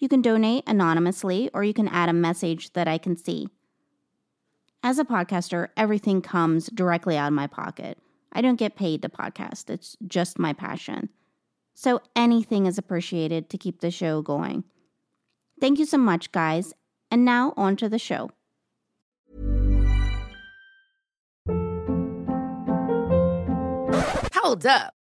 You 0.00 0.08
can 0.08 0.22
donate 0.22 0.64
anonymously 0.66 1.50
or 1.52 1.62
you 1.62 1.74
can 1.74 1.86
add 1.86 2.08
a 2.08 2.14
message 2.14 2.72
that 2.72 2.88
I 2.88 2.96
can 2.96 3.16
see. 3.16 3.48
As 4.82 4.98
a 4.98 5.04
podcaster, 5.04 5.68
everything 5.76 6.22
comes 6.22 6.68
directly 6.68 7.18
out 7.18 7.28
of 7.28 7.34
my 7.34 7.46
pocket. 7.46 7.98
I 8.32 8.40
don't 8.40 8.56
get 8.56 8.76
paid 8.76 9.02
to 9.02 9.10
podcast, 9.10 9.68
it's 9.68 9.98
just 10.06 10.38
my 10.38 10.54
passion. 10.54 11.10
So 11.74 12.00
anything 12.16 12.64
is 12.66 12.78
appreciated 12.78 13.50
to 13.50 13.58
keep 13.58 13.80
the 13.80 13.90
show 13.90 14.22
going. 14.22 14.64
Thank 15.60 15.78
you 15.78 15.84
so 15.84 15.98
much, 15.98 16.32
guys. 16.32 16.72
And 17.10 17.24
now 17.24 17.52
on 17.56 17.76
to 17.76 17.88
the 17.88 17.98
show. 17.98 18.30
Hold 24.34 24.64
up. 24.64 24.94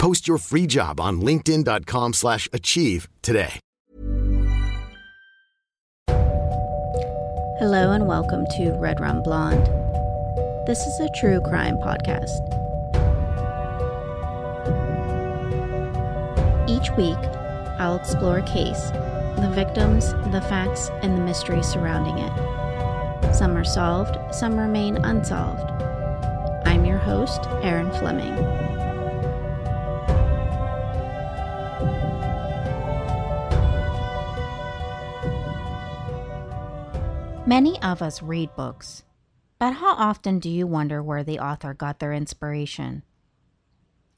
Post 0.00 0.26
your 0.26 0.38
free 0.38 0.66
job 0.66 0.98
on 0.98 1.20
linkedin.com/achieve 1.20 2.14
slash 2.14 2.48
achieve 2.54 3.06
today. 3.20 3.60
Hello 7.58 7.92
and 7.92 8.06
welcome 8.06 8.46
to 8.56 8.72
Red 8.80 8.98
Rum 8.98 9.22
Blonde. 9.22 9.66
This 10.66 10.86
is 10.86 10.98
a 11.00 11.10
true 11.20 11.42
crime 11.42 11.76
podcast. 11.76 12.40
Each 16.66 16.90
week, 16.96 17.18
I'll 17.78 17.96
explore 17.96 18.38
a 18.38 18.42
case, 18.42 18.90
the 19.36 19.52
victims, 19.54 20.14
the 20.32 20.40
facts, 20.48 20.88
and 21.02 21.14
the 21.18 21.20
mystery 21.20 21.62
surrounding 21.62 22.16
it. 22.16 23.34
Some 23.34 23.54
are 23.54 23.64
solved, 23.64 24.16
some 24.34 24.56
remain 24.56 24.96
unsolved. 24.96 25.70
I'm 26.64 26.86
your 26.86 26.96
host, 26.96 27.40
Erin 27.60 27.90
Fleming. 27.90 28.79
Many 37.46 37.80
of 37.82 38.02
us 38.02 38.22
read 38.22 38.54
books, 38.54 39.02
but 39.58 39.72
how 39.72 39.94
often 39.94 40.40
do 40.40 40.50
you 40.50 40.66
wonder 40.66 41.02
where 41.02 41.24
the 41.24 41.38
author 41.38 41.72
got 41.72 41.98
their 41.98 42.12
inspiration? 42.12 43.02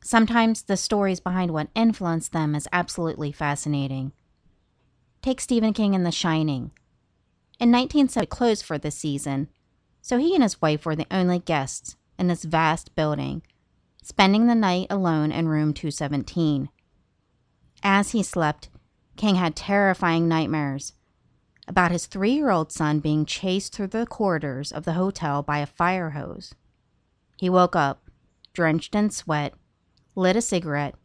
Sometimes 0.03 0.63
the 0.63 0.77
stories 0.77 1.21
behind 1.21 1.53
what 1.53 1.69
influenced 1.75 2.33
them 2.33 2.57
is 2.57 2.69
absolutely 2.73 3.31
fascinating. 3.31 4.13
Take 5.23 5.41
Stephen 5.41 5.73
King 5.73 5.95
and 5.95 6.05
The 6.05 6.11
Shining. 6.11 6.73
In 7.61 7.71
1970, 7.71 8.27
closed 8.27 8.65
for 8.65 8.77
the 8.77 8.91
season, 8.91 9.49
so 10.01 10.19
he 10.19 10.35
and 10.35 10.43
his 10.43 10.61
wife 10.61 10.85
were 10.85 10.97
the 10.97 11.07
only 11.09 11.39
guests 11.39 11.97
in 12.19 12.27
this 12.27 12.43
vast 12.43 12.95
building, 12.97 13.43
spending 14.03 14.49
the 14.49 14.57
night 14.57 14.89
alone 14.91 15.31
in 15.31 15.47
room 15.47 15.73
217. 15.73 16.71
As 17.85 18.11
he 18.11 18.23
slept, 18.25 18.69
King 19.17 19.37
had 19.37 19.55
terrifying 19.55 20.27
nightmares 20.27 20.95
about 21.73 21.91
his 21.91 22.05
three 22.05 22.33
year 22.33 22.51
old 22.51 22.71
son 22.71 23.01
being 23.01 23.25
chased 23.25 23.75
through 23.75 23.87
the 23.87 24.05
corridors 24.05 24.73
of 24.73 24.85
the 24.85 24.93
hotel 24.93 25.43
by 25.43 25.57
a 25.57 25.67
fire 25.67 26.11
hose. 26.11 26.55
He 27.39 27.49
woke 27.49 27.75
up, 27.75 28.11
drenched 28.53 28.95
in 28.95 29.09
sweat, 29.09 29.55
lit 30.15 30.37
a 30.37 30.43
cigarette, 30.43 30.97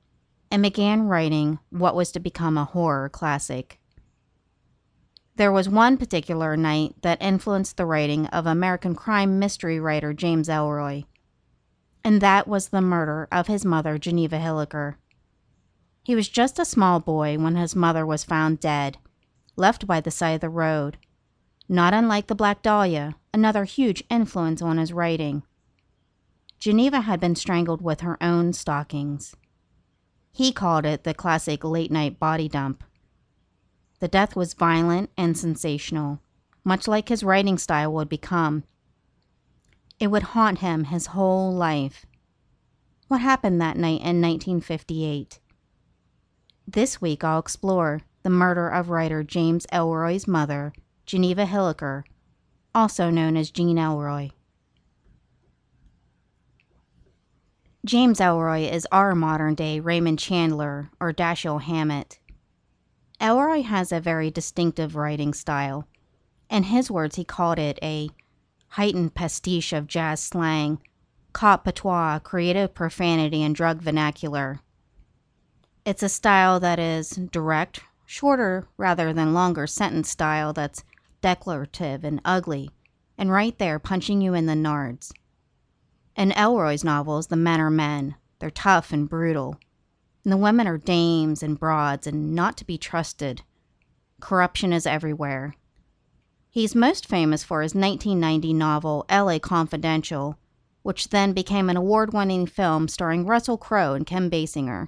and 0.52 0.62
began 0.62 1.08
writing 1.08 1.60
what 1.70 1.96
was 1.96 2.12
to 2.12 2.20
become 2.20 2.58
a 2.58 2.66
horror 2.66 3.08
classic. 3.08 3.80
There 5.38 5.54
was 5.54 5.70
one 5.70 5.96
particular 5.96 6.58
night 6.58 6.96
that 7.02 7.22
influenced 7.22 7.78
the 7.78 7.86
writing 7.86 8.26
of 8.28 8.46
American 8.46 8.94
crime 8.94 9.40
mystery 9.40 9.80
writer 9.80 10.12
James 10.12 10.50
Ellroy, 10.50 11.06
and 12.04 12.20
that 12.20 12.46
was 12.46 12.70
the 12.70 12.82
murder 12.82 13.30
of 13.32 13.48
his 13.48 13.64
mother, 13.64 13.98
Geneva 13.98 14.38
Hilliker. 14.38 14.96
He 16.04 16.14
was 16.14 16.28
just 16.28 16.60
a 16.60 16.66
small 16.66 17.00
boy 17.00 17.38
when 17.38 17.56
his 17.56 17.74
mother 17.74 18.06
was 18.06 18.26
found 18.26 18.60
dead 18.60 18.98
left 19.58 19.86
by 19.86 20.00
the 20.00 20.12
side 20.12 20.36
of 20.36 20.42
the 20.42 20.50
road. 20.50 20.98
Not 21.68 21.94
unlike 21.94 22.28
the 22.28 22.36
Black 22.36 22.62
Dahlia, 22.62 23.16
another 23.34 23.66
huge 23.66 24.04
influence 24.10 24.62
on 24.62 24.78
his 24.78 24.94
writing. 24.94 25.44
Geneva 26.60 27.02
had 27.02 27.20
been 27.20 27.36
strangled 27.36 27.82
with 27.82 28.02
her 28.02 28.22
own 28.22 28.54
stockings. 28.54 29.36
He 30.32 30.52
called 30.52 30.86
it 30.86 31.04
the 31.04 31.14
classic 31.14 31.64
late 31.64 31.92
night 31.92 32.20
body 32.20 32.48
dump. 32.48 32.84
The 34.00 34.08
death 34.08 34.36
was 34.36 34.54
violent 34.54 35.10
and 35.18 35.38
sensational, 35.38 36.22
much 36.64 36.88
like 36.88 37.10
his 37.10 37.24
writing 37.24 37.58
style 37.58 37.92
would 37.94 38.10
become. 38.10 38.64
It 40.00 40.08
would 40.08 40.24
haunt 40.24 40.60
him 40.60 40.86
his 40.86 41.08
whole 41.08 41.52
life. 41.52 42.06
What 43.08 43.22
happened 43.22 43.60
that 43.62 43.78
night 43.78 44.02
in 44.02 44.22
1958? 44.22 45.40
This 46.68 47.02
week 47.02 47.24
I'll 47.24 47.40
explore 47.40 48.02
the 48.28 48.32
murder 48.32 48.68
of 48.68 48.90
writer 48.90 49.24
James 49.24 49.66
Ellroy's 49.72 50.28
mother, 50.28 50.74
Geneva 51.06 51.46
Hilliker, 51.46 52.04
also 52.76 53.10
known 53.10 53.38
as 53.38 53.52
Jean 53.52 53.78
Ellroy. 53.78 54.32
James 57.86 58.20
Ellroy 58.20 58.70
is 58.70 58.86
our 58.92 59.16
modern 59.16 59.56
day 59.56 59.80
Raymond 59.80 60.20
Chandler 60.20 60.90
or 61.00 61.14
Dashiell 61.14 61.62
Hammett. 61.62 62.20
Ellroy 63.22 63.64
has 63.64 63.94
a 63.94 64.02
very 64.02 64.30
distinctive 64.30 64.98
writing 64.98 65.34
style. 65.34 65.88
In 66.50 66.64
his 66.64 66.92
words, 66.92 67.16
he 67.16 67.24
called 67.24 67.60
it 67.60 67.80
a 67.82 68.10
heightened 68.72 69.16
pastiche 69.16 69.72
of 69.72 69.88
jazz 69.88 70.20
slang, 70.20 70.82
cop 71.32 71.64
patois, 71.64 72.20
creative 72.20 72.74
profanity, 72.74 73.42
and 73.42 73.56
drug 73.56 73.82
vernacular. 73.82 74.60
It's 75.86 76.04
a 76.04 76.10
style 76.10 76.60
that 76.60 76.78
is 76.78 77.12
direct, 77.12 77.80
shorter 78.08 78.68
rather 78.78 79.12
than 79.12 79.34
longer 79.34 79.68
sentence 79.68 80.10
style 80.10 80.54
that's 80.54 80.84
declarative 81.22 82.04
and 82.06 82.22
ugly, 82.24 82.72
and 83.18 83.30
right 83.30 83.60
there 83.60 83.78
punching 83.78 84.22
you 84.22 84.34
in 84.34 84.46
the 84.46 84.54
nards. 84.54 85.12
In 86.16 86.32
Ellroy's 86.32 86.84
novels, 86.84 87.28
the 87.28 87.36
men 87.36 87.60
are 87.60 87.70
men. 87.70 88.16
They're 88.40 88.50
tough 88.50 88.92
and 88.92 89.10
brutal. 89.10 89.60
And 90.24 90.32
the 90.32 90.38
women 90.38 90.68
are 90.68 90.78
dames 90.78 91.44
and 91.44 91.60
broads 91.60 92.08
and 92.08 92.34
not 92.34 92.58
to 92.58 92.66
be 92.66 92.78
trusted. 92.78 93.44
Corruption 94.22 94.74
is 94.74 94.88
everywhere. 94.88 95.54
He's 96.50 96.74
most 96.74 97.08
famous 97.08 97.44
for 97.44 97.62
his 97.62 97.76
1990 97.76 98.54
novel 98.54 99.06
LA 99.12 99.38
Confidential, 99.38 100.40
which 100.82 101.10
then 101.10 101.34
became 101.34 101.70
an 101.70 101.78
award 101.78 102.14
winning 102.14 102.48
film 102.48 102.88
starring 102.88 103.26
Russell 103.26 103.58
Crowe 103.58 103.94
and 103.94 104.06
Kim 104.06 104.30
Basinger. 104.32 104.88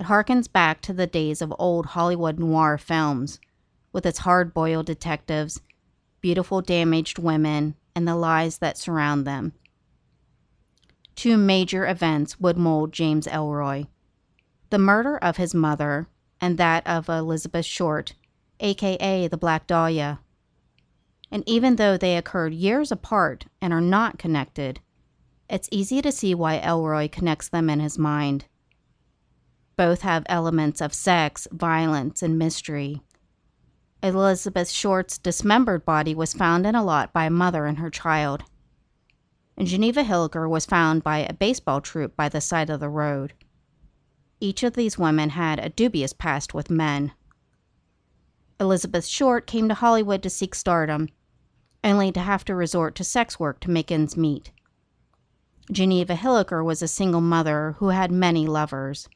It 0.00 0.06
harkens 0.06 0.50
back 0.50 0.80
to 0.82 0.94
the 0.94 1.06
days 1.06 1.42
of 1.42 1.52
old 1.58 1.86
Hollywood 1.86 2.38
noir 2.38 2.78
films, 2.78 3.38
with 3.92 4.06
its 4.06 4.20
hard 4.20 4.54
boiled 4.54 4.86
detectives, 4.86 5.60
beautiful 6.22 6.62
damaged 6.62 7.18
women, 7.18 7.74
and 7.94 8.08
the 8.08 8.16
lies 8.16 8.58
that 8.58 8.78
surround 8.78 9.26
them. 9.26 9.52
two 11.14 11.36
major 11.36 11.86
events 11.86 12.40
would 12.40 12.56
mold 12.56 12.92
James 12.92 13.26
Ellroy 13.26 13.88
the 14.70 14.78
murder 14.78 15.18
of 15.18 15.36
his 15.36 15.54
mother 15.54 16.08
and 16.40 16.56
that 16.56 16.86
of 16.86 17.10
Elizabeth 17.10 17.66
Short, 17.66 18.14
aka 18.60 19.28
the 19.28 19.36
Black 19.36 19.66
Dahlia. 19.66 20.20
And 21.30 21.44
even 21.46 21.76
though 21.76 21.98
they 21.98 22.16
occurred 22.16 22.54
years 22.54 22.90
apart 22.90 23.46
and 23.60 23.72
are 23.74 23.82
not 23.82 24.18
connected, 24.18 24.80
it's 25.50 25.68
easy 25.70 26.00
to 26.00 26.10
see 26.10 26.34
why 26.34 26.58
Ellroy 26.58 27.12
connects 27.12 27.48
them 27.48 27.68
in 27.68 27.80
his 27.80 27.98
mind. 27.98 28.46
Both 29.80 30.02
have 30.02 30.24
elements 30.26 30.82
of 30.82 30.92
sex, 30.92 31.48
violence, 31.50 32.22
and 32.22 32.38
mystery. 32.38 33.00
Elizabeth 34.02 34.68
Short's 34.68 35.16
dismembered 35.16 35.86
body 35.86 36.14
was 36.14 36.34
found 36.34 36.66
in 36.66 36.74
a 36.74 36.84
lot 36.84 37.14
by 37.14 37.24
a 37.24 37.30
mother 37.30 37.64
and 37.64 37.78
her 37.78 37.88
child. 37.88 38.44
And 39.56 39.66
Geneva 39.66 40.04
Hilliker 40.04 40.50
was 40.50 40.66
found 40.66 41.02
by 41.02 41.20
a 41.20 41.32
baseball 41.32 41.80
troop 41.80 42.14
by 42.14 42.28
the 42.28 42.42
side 42.42 42.68
of 42.68 42.78
the 42.78 42.90
road. 42.90 43.32
Each 44.38 44.62
of 44.62 44.74
these 44.74 44.98
women 44.98 45.30
had 45.30 45.58
a 45.58 45.70
dubious 45.70 46.12
past 46.12 46.52
with 46.52 46.68
men. 46.68 47.12
Elizabeth 48.60 49.06
Short 49.06 49.46
came 49.46 49.66
to 49.70 49.74
Hollywood 49.74 50.22
to 50.24 50.28
seek 50.28 50.54
stardom, 50.54 51.08
only 51.82 52.12
to 52.12 52.20
have 52.20 52.44
to 52.44 52.54
resort 52.54 52.94
to 52.96 53.02
sex 53.02 53.40
work 53.40 53.60
to 53.60 53.70
make 53.70 53.90
ends 53.90 54.14
meet. 54.14 54.50
Geneva 55.72 56.16
Hilliker 56.16 56.62
was 56.62 56.82
a 56.82 56.86
single 56.86 57.22
mother 57.22 57.76
who 57.78 57.88
had 57.88 58.12
many 58.12 58.46
lovers. 58.46 59.08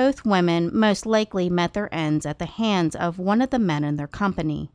Both 0.00 0.24
women 0.24 0.70
most 0.72 1.04
likely 1.04 1.50
met 1.50 1.74
their 1.74 1.94
ends 1.94 2.24
at 2.24 2.38
the 2.38 2.46
hands 2.46 2.96
of 2.96 3.18
one 3.18 3.42
of 3.42 3.50
the 3.50 3.58
men 3.58 3.84
in 3.84 3.96
their 3.96 4.08
company. 4.08 4.70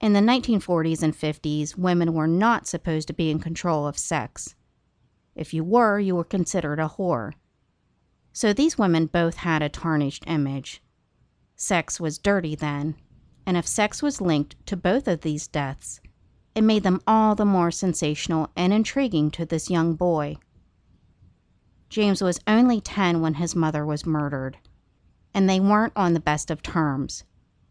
In 0.00 0.14
the 0.14 0.18
1940s 0.18 1.00
and 1.00 1.14
50s, 1.14 1.78
women 1.78 2.12
were 2.12 2.26
not 2.26 2.66
supposed 2.66 3.06
to 3.06 3.14
be 3.14 3.30
in 3.30 3.38
control 3.38 3.86
of 3.86 3.96
sex. 3.96 4.56
If 5.36 5.54
you 5.54 5.62
were, 5.62 6.00
you 6.00 6.16
were 6.16 6.24
considered 6.24 6.80
a 6.80 6.88
whore. 6.88 7.34
So 8.32 8.52
these 8.52 8.78
women 8.78 9.06
both 9.06 9.36
had 9.36 9.62
a 9.62 9.68
tarnished 9.68 10.24
image. 10.26 10.82
Sex 11.54 12.00
was 12.00 12.18
dirty 12.18 12.56
then, 12.56 12.96
and 13.46 13.56
if 13.56 13.64
sex 13.64 14.02
was 14.02 14.20
linked 14.20 14.56
to 14.66 14.76
both 14.76 15.06
of 15.06 15.20
these 15.20 15.46
deaths, 15.46 16.00
it 16.56 16.62
made 16.62 16.82
them 16.82 17.00
all 17.06 17.36
the 17.36 17.44
more 17.44 17.70
sensational 17.70 18.50
and 18.56 18.72
intriguing 18.72 19.30
to 19.30 19.46
this 19.46 19.70
young 19.70 19.94
boy. 19.94 20.36
James 21.88 22.22
was 22.22 22.40
only 22.46 22.80
10 22.80 23.20
when 23.20 23.34
his 23.34 23.56
mother 23.56 23.84
was 23.84 24.04
murdered, 24.04 24.58
and 25.32 25.48
they 25.48 25.58
weren't 25.58 25.94
on 25.96 26.12
the 26.12 26.20
best 26.20 26.50
of 26.50 26.62
terms, 26.62 27.24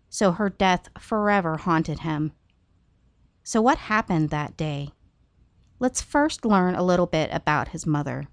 so 0.09 0.31
her 0.31 0.49
death 0.49 0.89
forever 0.99 1.57
haunted 1.57 1.99
him. 1.99 2.31
So, 3.43 3.61
what 3.61 3.77
happened 3.77 4.29
that 4.29 4.57
day? 4.57 4.89
Let's 5.79 6.01
first 6.01 6.43
learn 6.45 6.73
a 6.73 6.83
little 6.83 7.05
bit 7.05 7.29
about 7.31 7.69
his 7.69 7.85
mother. 7.85 8.27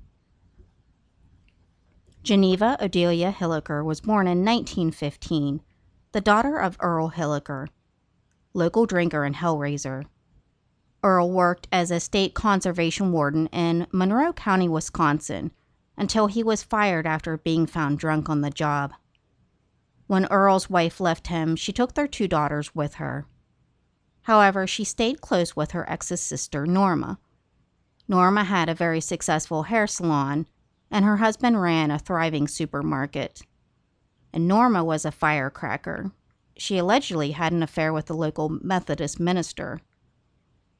Geneva 2.22 2.78
Odelia 2.80 3.34
Hilliker 3.34 3.84
was 3.84 4.00
born 4.00 4.26
in 4.26 4.38
1915, 4.38 5.60
the 6.12 6.22
daughter 6.22 6.56
of 6.56 6.78
Earl 6.80 7.10
Hilliker, 7.10 7.68
local 8.54 8.86
drinker 8.86 9.24
and 9.24 9.36
hellraiser. 9.36 10.06
Earl 11.02 11.30
worked 11.30 11.68
as 11.70 11.90
a 11.90 12.00
state 12.00 12.32
conservation 12.32 13.12
warden 13.12 13.48
in 13.48 13.86
Monroe 13.92 14.32
County, 14.32 14.70
Wisconsin, 14.70 15.52
until 15.96 16.26
he 16.26 16.42
was 16.42 16.62
fired 16.62 17.06
after 17.06 17.36
being 17.36 17.66
found 17.66 17.98
drunk 17.98 18.28
on 18.28 18.40
the 18.40 18.50
job. 18.50 18.92
When 20.06 20.26
Earl's 20.26 20.68
wife 20.68 21.00
left 21.00 21.28
him, 21.28 21.56
she 21.56 21.72
took 21.72 21.94
their 21.94 22.08
two 22.08 22.28
daughters 22.28 22.74
with 22.74 22.94
her. 22.94 23.26
However, 24.22 24.66
she 24.66 24.84
stayed 24.84 25.20
close 25.20 25.54
with 25.54 25.70
her 25.72 25.88
ex's 25.88 26.20
sister, 26.20 26.66
Norma. 26.66 27.18
Norma 28.08 28.44
had 28.44 28.68
a 28.68 28.74
very 28.74 29.00
successful 29.00 29.64
hair 29.64 29.86
salon 29.86 30.46
and 30.94 31.04
her 31.04 31.16
husband 31.16 31.60
ran 31.60 31.90
a 31.90 31.98
thriving 31.98 32.46
supermarket. 32.46 33.42
And 34.32 34.46
Norma 34.46 34.84
was 34.84 35.04
a 35.04 35.10
firecracker. 35.10 36.12
She 36.56 36.78
allegedly 36.78 37.32
had 37.32 37.52
an 37.52 37.64
affair 37.64 37.92
with 37.92 38.06
the 38.06 38.14
local 38.14 38.48
Methodist 38.48 39.18
minister. 39.18 39.80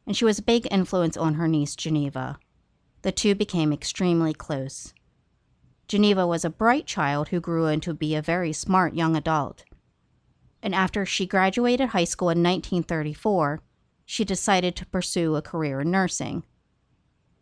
And 0.07 0.17
she 0.17 0.25
was 0.25 0.39
a 0.39 0.43
big 0.43 0.69
influence 0.71 1.17
on 1.17 1.35
her 1.35 1.49
niece, 1.49 1.75
Geneva. 1.75 2.39
The 3.03 3.11
two 3.11 3.35
became 3.35 3.73
extremely 3.73 4.35
close. 4.35 4.95
Geneva 5.89 6.27
was 6.27 6.45
a 6.45 6.51
bright 6.51 6.87
child 6.87 7.29
who 7.29 7.41
grew 7.41 7.67
into 7.67 7.95
be 7.95 8.15
a 8.15 8.23
very 8.23 8.53
smart 8.53 8.95
young 8.95 9.17
adult. 9.17 9.65
And 10.63 10.75
after 10.75 11.05
she 11.05 11.27
graduated 11.27 11.91
high 11.91 12.05
school 12.05 12.31
in 12.31 12.43
1934, 12.43 13.61
she 14.07 14.25
decided 14.25 14.77
to 14.77 14.87
pursue 14.87 15.37
a 15.37 15.43
career 15.43 15.81
in 15.81 15.91
nursing 15.91 16.45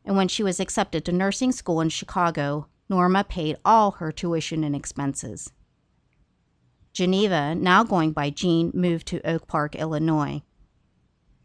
and 0.04 0.16
when 0.16 0.28
she 0.28 0.42
was 0.42 0.60
accepted 0.60 1.04
to 1.04 1.12
nursing 1.12 1.52
school 1.52 1.80
in 1.80 1.88
Chicago, 1.88 2.66
Norma 2.88 3.24
paid 3.24 3.56
all 3.64 3.92
her 3.92 4.10
tuition 4.10 4.64
and 4.64 4.74
expenses. 4.74 5.52
Geneva, 6.92 7.54
now 7.54 7.84
going 7.84 8.12
by 8.12 8.28
Jean, 8.28 8.70
moved 8.74 9.06
to 9.08 9.26
Oak 9.26 9.46
Park, 9.46 9.74
Illinois. 9.74 10.42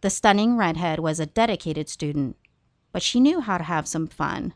The 0.02 0.10
stunning 0.10 0.58
redhead 0.58 1.00
was 1.00 1.20
a 1.20 1.26
dedicated 1.26 1.88
student, 1.88 2.36
but 2.92 3.02
she 3.02 3.20
knew 3.20 3.40
how 3.40 3.58
to 3.58 3.64
have 3.64 3.88
some 3.88 4.08
fun. 4.08 4.54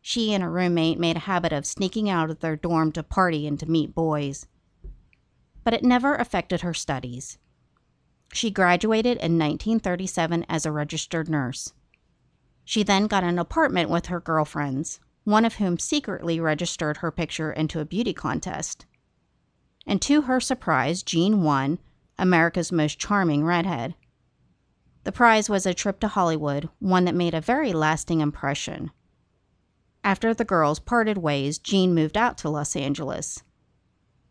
She 0.00 0.32
and 0.32 0.42
her 0.42 0.50
roommate 0.50 0.98
made 0.98 1.16
a 1.16 1.20
habit 1.20 1.52
of 1.52 1.66
sneaking 1.66 2.08
out 2.08 2.30
of 2.30 2.40
their 2.40 2.56
dorm 2.56 2.92
to 2.92 3.02
party 3.02 3.46
and 3.46 3.58
to 3.60 3.70
meet 3.70 3.94
boys. 3.94 4.46
But 5.64 5.74
it 5.74 5.84
never 5.84 6.14
affected 6.14 6.62
her 6.62 6.74
studies. 6.74 7.38
She 8.32 8.50
graduated 8.50 9.18
in 9.18 9.38
1937 9.38 10.46
as 10.48 10.64
a 10.66 10.72
registered 10.72 11.28
nurse. 11.28 11.72
She 12.64 12.82
then 12.82 13.06
got 13.06 13.24
an 13.24 13.38
apartment 13.38 13.88
with 13.90 14.06
her 14.06 14.20
girlfriends, 14.20 15.00
one 15.24 15.44
of 15.44 15.54
whom 15.54 15.78
secretly 15.78 16.38
registered 16.38 16.98
her 16.98 17.10
picture 17.10 17.52
into 17.52 17.80
a 17.80 17.84
beauty 17.84 18.12
contest. 18.12 18.86
And 19.86 20.00
to 20.02 20.22
her 20.22 20.40
surprise, 20.40 21.02
Jean 21.02 21.42
won 21.42 21.78
America's 22.18 22.70
Most 22.70 22.98
Charming 22.98 23.44
Redhead. 23.44 23.94
The 25.04 25.12
prize 25.12 25.48
was 25.48 25.64
a 25.64 25.72
trip 25.72 26.00
to 26.00 26.08
Hollywood, 26.08 26.68
one 26.78 27.06
that 27.06 27.14
made 27.14 27.32
a 27.32 27.40
very 27.40 27.72
lasting 27.72 28.20
impression. 28.20 28.90
After 30.08 30.32
the 30.32 30.42
girls 30.42 30.78
parted 30.78 31.18
ways, 31.18 31.58
Jean 31.58 31.94
moved 31.94 32.16
out 32.16 32.38
to 32.38 32.48
Los 32.48 32.74
Angeles. 32.74 33.42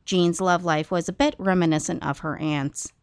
Jean's 0.06 0.42
love 0.42 0.66
life 0.66 0.90
was 0.90 1.08
a 1.08 1.14
bit 1.14 1.36
reminiscent 1.38 2.04
of 2.04 2.18
her 2.20 2.36
aunt's. 2.38 2.94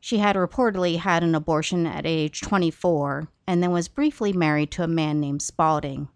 She 0.00 0.16
had 0.16 0.34
reportedly 0.34 1.00
had 1.00 1.22
an 1.22 1.34
abortion 1.34 1.84
at 1.84 2.06
age 2.06 2.40
24 2.40 3.28
and 3.46 3.62
then 3.62 3.72
was 3.72 3.88
briefly 3.88 4.32
married 4.32 4.70
to 4.70 4.82
a 4.82 4.88
man 4.88 5.20
named 5.20 5.42
Spaulding. 5.42 6.08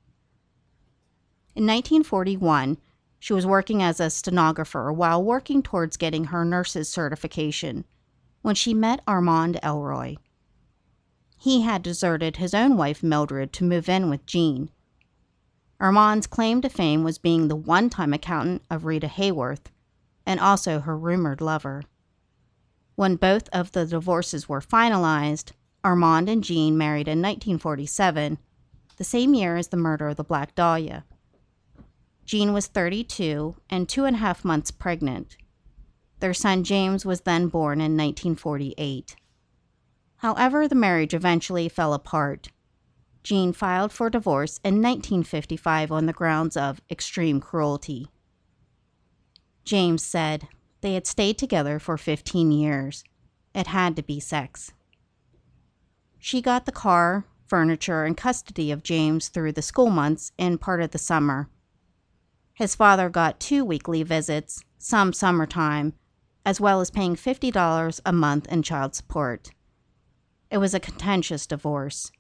In 1.55 1.67
1941, 1.67 2.79
she 3.19 3.35
was 3.35 3.45
working 3.45 3.83
as 3.83 4.01
a 4.01 4.09
stenographer 4.09 4.91
while 4.91 5.23
working 5.23 5.63
towards 5.63 5.99
getting 5.99 6.25
her 6.25 6.43
nurse's 6.43 6.89
certification 6.89 7.85
when 8.41 8.55
she 8.55 8.73
met 8.73 9.03
Armand 9.07 9.61
Ellroy. 9.63 10.17
He 11.37 11.61
had 11.61 11.83
deserted 11.83 12.39
his 12.39 12.55
own 12.55 12.79
wife 12.79 13.03
Mildred 13.03 13.53
to 13.53 13.65
move 13.65 13.91
in 13.91 14.09
with 14.09 14.25
Jean. 14.25 14.71
Armand's 15.83 16.29
claim 16.29 16.63
to 16.63 16.69
fame 16.69 17.03
was 17.03 17.19
being 17.19 17.49
the 17.49 17.57
one 17.57 17.91
time 17.91 18.13
accountant 18.13 18.63
of 18.71 18.85
Rita 18.85 19.09
Hayworth 19.09 19.65
and 20.25 20.39
also 20.39 20.79
her 20.79 20.97
rumored 20.97 21.41
lover. 21.41 21.83
When 22.95 23.17
both 23.17 23.49
of 23.49 23.73
the 23.73 23.85
divorces 23.85 24.49
were 24.49 24.61
finalized, 24.61 25.51
Armand 25.83 26.29
and 26.29 26.45
Jean 26.45 26.79
married 26.79 27.09
in 27.09 27.19
1947, 27.19 28.39
the 28.97 29.03
same 29.03 29.35
year 29.35 29.57
as 29.57 29.69
the 29.69 29.77
murder 29.77 30.07
of 30.07 30.17
the 30.17 30.23
Black 30.23 30.55
Dahlia. 30.55 31.05
Jean 32.25 32.53
was 32.53 32.69
32 32.69 33.57
and 33.69 33.89
two 33.89 34.05
and 34.05 34.15
a 34.15 34.21
half 34.21 34.45
months 34.45 34.71
pregnant. 34.71 35.37
Their 36.21 36.33
son 36.33 36.63
James 36.63 37.05
was 37.05 37.23
then 37.23 37.49
born 37.49 37.81
in 37.81 37.97
1948. 37.97 39.17
However, 40.19 40.69
the 40.69 40.77
marriage 40.77 41.13
eventually 41.13 41.69
fell 41.69 41.93
apart. 41.93 42.51
Jean 43.23 43.53
filed 43.53 43.93
for 43.93 44.11
divorce 44.11 44.59
in 44.65 44.83
1955 44.83 45.93
on 45.93 46.07
the 46.07 46.13
grounds 46.13 46.57
of 46.57 46.81
extreme 46.91 47.41
cruelty. 47.41 48.09
James 49.65 50.03
said, 50.03 50.49
they 50.81 50.95
had 50.95 51.07
stayed 51.07 51.39
together 51.39 51.79
for 51.79 51.97
15 51.97 52.51
years. 52.51 53.05
It 53.55 53.69
had 53.69 53.95
to 53.97 54.03
be 54.03 54.19
sex. 54.19 54.73
She 56.19 56.43
got 56.43 56.67
the 56.67 56.73
car, 56.73 57.25
furniture, 57.47 58.05
and 58.05 58.17
custody 58.17 58.73
of 58.73 58.83
James 58.83 59.29
through 59.29 59.53
the 59.53 59.63
school 59.63 59.91
months 59.91 60.33
and 60.39 60.61
part 60.61 60.83
of 60.83 60.91
the 60.91 60.99
summer. 60.99 61.49
His 62.55 62.75
father 62.75 63.09
got 63.09 63.41
two 63.41 63.65
weekly 63.65 64.03
visits, 64.03 64.65
some 64.79 65.13
summertime, 65.13 65.95
as 66.45 66.61
well 66.61 66.81
as 66.81 66.91
paying 66.91 67.15
$50 67.15 68.01
a 68.05 68.13
month 68.13 68.51
in 68.51 68.63
child 68.63 68.95
support. 68.95 69.51
It 70.51 70.59
was 70.59 70.75
a 70.75 70.81
contentious 70.81 71.47
divorce. 71.47 72.11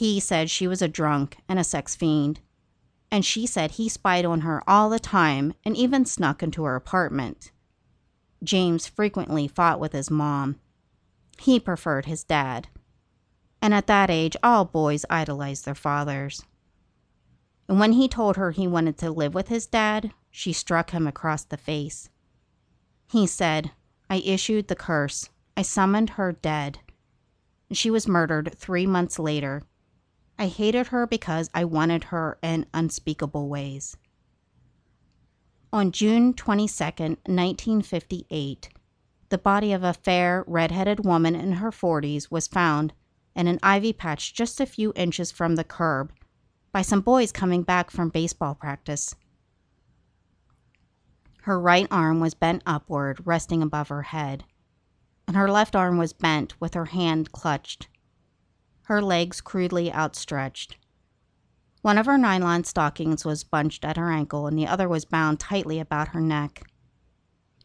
He 0.00 0.18
said 0.18 0.48
she 0.48 0.66
was 0.66 0.80
a 0.80 0.88
drunk 0.88 1.36
and 1.46 1.58
a 1.58 1.62
sex 1.62 1.94
fiend, 1.94 2.40
and 3.10 3.22
she 3.22 3.46
said 3.46 3.72
he 3.72 3.86
spied 3.86 4.24
on 4.24 4.40
her 4.40 4.62
all 4.66 4.88
the 4.88 4.98
time 4.98 5.52
and 5.62 5.76
even 5.76 6.06
snuck 6.06 6.42
into 6.42 6.64
her 6.64 6.74
apartment. 6.74 7.52
James 8.42 8.86
frequently 8.86 9.46
fought 9.46 9.78
with 9.78 9.92
his 9.92 10.10
mom. 10.10 10.58
He 11.38 11.60
preferred 11.60 12.06
his 12.06 12.24
dad. 12.24 12.68
And 13.60 13.74
at 13.74 13.88
that 13.88 14.08
age, 14.08 14.38
all 14.42 14.64
boys 14.64 15.04
idolize 15.10 15.60
their 15.60 15.74
fathers. 15.74 16.46
And 17.68 17.78
when 17.78 17.92
he 17.92 18.08
told 18.08 18.36
her 18.36 18.52
he 18.52 18.66
wanted 18.66 18.96
to 19.00 19.10
live 19.10 19.34
with 19.34 19.48
his 19.48 19.66
dad, 19.66 20.14
she 20.30 20.54
struck 20.54 20.92
him 20.92 21.06
across 21.06 21.44
the 21.44 21.58
face. 21.58 22.08
He 23.06 23.26
said, 23.26 23.72
I 24.08 24.22
issued 24.24 24.68
the 24.68 24.76
curse. 24.76 25.28
I 25.58 25.60
summoned 25.60 26.08
her 26.16 26.32
dead. 26.32 26.78
She 27.70 27.90
was 27.90 28.08
murdered 28.08 28.54
three 28.56 28.86
months 28.86 29.18
later. 29.18 29.62
I 30.40 30.46
hated 30.46 30.86
her 30.86 31.06
because 31.06 31.50
I 31.52 31.66
wanted 31.66 32.04
her 32.04 32.38
in 32.42 32.64
unspeakable 32.72 33.50
ways. 33.50 33.94
On 35.70 35.92
June 35.92 36.32
22, 36.32 36.82
1958, 36.82 38.70
the 39.28 39.36
body 39.36 39.74
of 39.74 39.84
a 39.84 39.92
fair, 39.92 40.42
red-headed 40.46 41.04
woman 41.04 41.36
in 41.36 41.52
her 41.52 41.70
40s 41.70 42.30
was 42.30 42.48
found 42.48 42.94
in 43.36 43.48
an 43.48 43.58
ivy 43.62 43.92
patch 43.92 44.32
just 44.32 44.62
a 44.62 44.66
few 44.66 44.94
inches 44.96 45.30
from 45.30 45.56
the 45.56 45.62
curb 45.62 46.10
by 46.72 46.80
some 46.80 47.02
boys 47.02 47.32
coming 47.32 47.62
back 47.62 47.90
from 47.90 48.08
baseball 48.08 48.54
practice. 48.54 49.14
Her 51.42 51.60
right 51.60 51.86
arm 51.90 52.18
was 52.18 52.32
bent 52.32 52.62
upward, 52.64 53.20
resting 53.26 53.62
above 53.62 53.88
her 53.88 54.04
head, 54.04 54.44
and 55.28 55.36
her 55.36 55.50
left 55.50 55.76
arm 55.76 55.98
was 55.98 56.14
bent 56.14 56.58
with 56.58 56.72
her 56.72 56.86
hand 56.86 57.30
clutched, 57.30 57.88
her 58.90 59.00
legs 59.00 59.40
crudely 59.40 59.92
outstretched. 59.92 60.76
One 61.80 61.96
of 61.96 62.06
her 62.06 62.18
nylon 62.18 62.64
stockings 62.64 63.24
was 63.24 63.44
bunched 63.44 63.84
at 63.84 63.96
her 63.96 64.10
ankle, 64.10 64.48
and 64.48 64.58
the 64.58 64.66
other 64.66 64.88
was 64.88 65.04
bound 65.04 65.38
tightly 65.38 65.78
about 65.78 66.08
her 66.08 66.20
neck. 66.20 66.64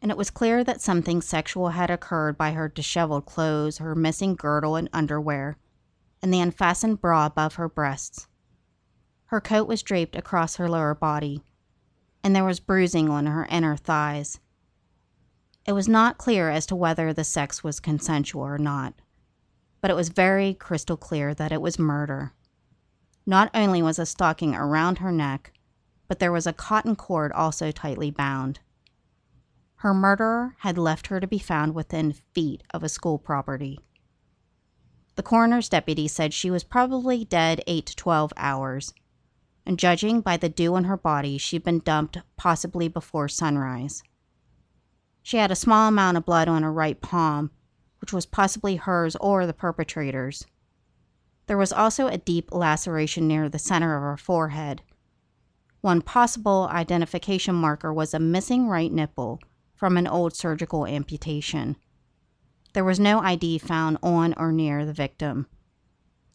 And 0.03 0.11
it 0.11 0.17
was 0.17 0.29
clear 0.29 0.63
that 0.63 0.81
something 0.81 1.23
sexual 1.23 1.69
had 1.69 1.89
occurred 1.89 2.37
by 2.37 2.51
her 2.51 2.69
disheveled 2.69 3.25
clothes, 3.25 3.79
her 3.79 3.95
missing 3.95 4.35
girdle 4.35 4.75
and 4.75 4.87
underwear, 4.93 5.57
and 6.21 6.31
the 6.31 6.39
unfastened 6.39 7.01
bra 7.01 7.25
above 7.25 7.55
her 7.55 7.69
breasts. 7.69 8.27
Her 9.25 9.41
coat 9.41 9.67
was 9.67 9.81
draped 9.81 10.15
across 10.15 10.57
her 10.57 10.69
lower 10.69 10.93
body, 10.93 11.41
and 12.23 12.35
there 12.35 12.45
was 12.45 12.59
bruising 12.59 13.09
on 13.09 13.25
her 13.25 13.47
inner 13.49 13.75
thighs. 13.75 14.39
It 15.65 15.71
was 15.71 15.87
not 15.87 16.19
clear 16.19 16.51
as 16.51 16.67
to 16.67 16.75
whether 16.75 17.11
the 17.13 17.23
sex 17.23 17.63
was 17.63 17.79
consensual 17.79 18.43
or 18.43 18.59
not, 18.59 18.93
but 19.85 19.91
it 19.91 19.95
was 19.95 20.09
very 20.09 20.55
crystal 20.55 20.97
clear 20.97 21.35
that 21.35 21.51
it 21.51 21.61
was 21.61 21.77
murder. 21.77 22.33
Not 23.23 23.51
only 23.53 23.83
was 23.83 23.99
a 23.99 24.05
stocking 24.07 24.55
around 24.55 24.97
her 24.97 25.11
neck, 25.11 25.53
but 26.07 26.17
there 26.17 26.31
was 26.31 26.47
a 26.47 26.53
cotton 26.53 26.95
cord 26.95 27.31
also 27.31 27.69
tightly 27.69 28.09
bound. 28.09 28.61
Her 29.75 29.93
murderer 29.93 30.55
had 30.61 30.79
left 30.79 31.05
her 31.05 31.19
to 31.19 31.27
be 31.27 31.37
found 31.37 31.75
within 31.75 32.15
feet 32.33 32.63
of 32.73 32.81
a 32.81 32.89
school 32.89 33.19
property. 33.19 33.79
The 35.17 35.21
coroner's 35.21 35.69
deputy 35.69 36.07
said 36.07 36.33
she 36.33 36.49
was 36.49 36.63
probably 36.63 37.23
dead 37.23 37.61
8 37.67 37.85
to 37.85 37.95
12 37.95 38.33
hours, 38.37 38.91
and 39.67 39.77
judging 39.77 40.19
by 40.19 40.35
the 40.35 40.49
dew 40.49 40.73
on 40.73 40.85
her 40.85 40.97
body, 40.97 41.37
she'd 41.37 41.63
been 41.63 41.77
dumped 41.77 42.17
possibly 42.37 42.87
before 42.87 43.27
sunrise. 43.27 44.01
She 45.21 45.37
had 45.37 45.51
a 45.51 45.55
small 45.55 45.89
amount 45.89 46.17
of 46.17 46.25
blood 46.25 46.47
on 46.47 46.63
her 46.63 46.73
right 46.73 46.99
palm, 46.99 47.51
which 48.05 48.13
was 48.13 48.27
possibly 48.27 48.75
hers 48.75 49.15
or 49.15 49.47
the 49.47 49.53
perpetrator's. 49.53 50.45
There 51.47 51.57
was 51.57 51.73
also 51.73 52.05
a 52.05 52.19
deep 52.19 52.53
laceration 52.53 53.27
near 53.27 53.49
the 53.49 53.57
center 53.57 53.95
of 53.95 54.03
her 54.03 54.15
forehead. 54.15 54.83
One 55.81 56.03
possible 56.03 56.69
identification 56.71 57.55
marker 57.55 57.91
was 57.91 58.13
a 58.13 58.19
missing 58.19 58.67
right 58.67 58.91
nipple 58.91 59.39
from 59.73 59.97
an 59.97 60.05
old 60.05 60.35
surgical 60.35 60.85
amputation. 60.85 61.77
There 62.73 62.83
was 62.83 62.99
no 62.99 63.21
ID 63.21 63.57
found 63.57 63.97
on 64.03 64.35
or 64.37 64.51
near 64.51 64.85
the 64.85 64.93
victim. 64.93 65.47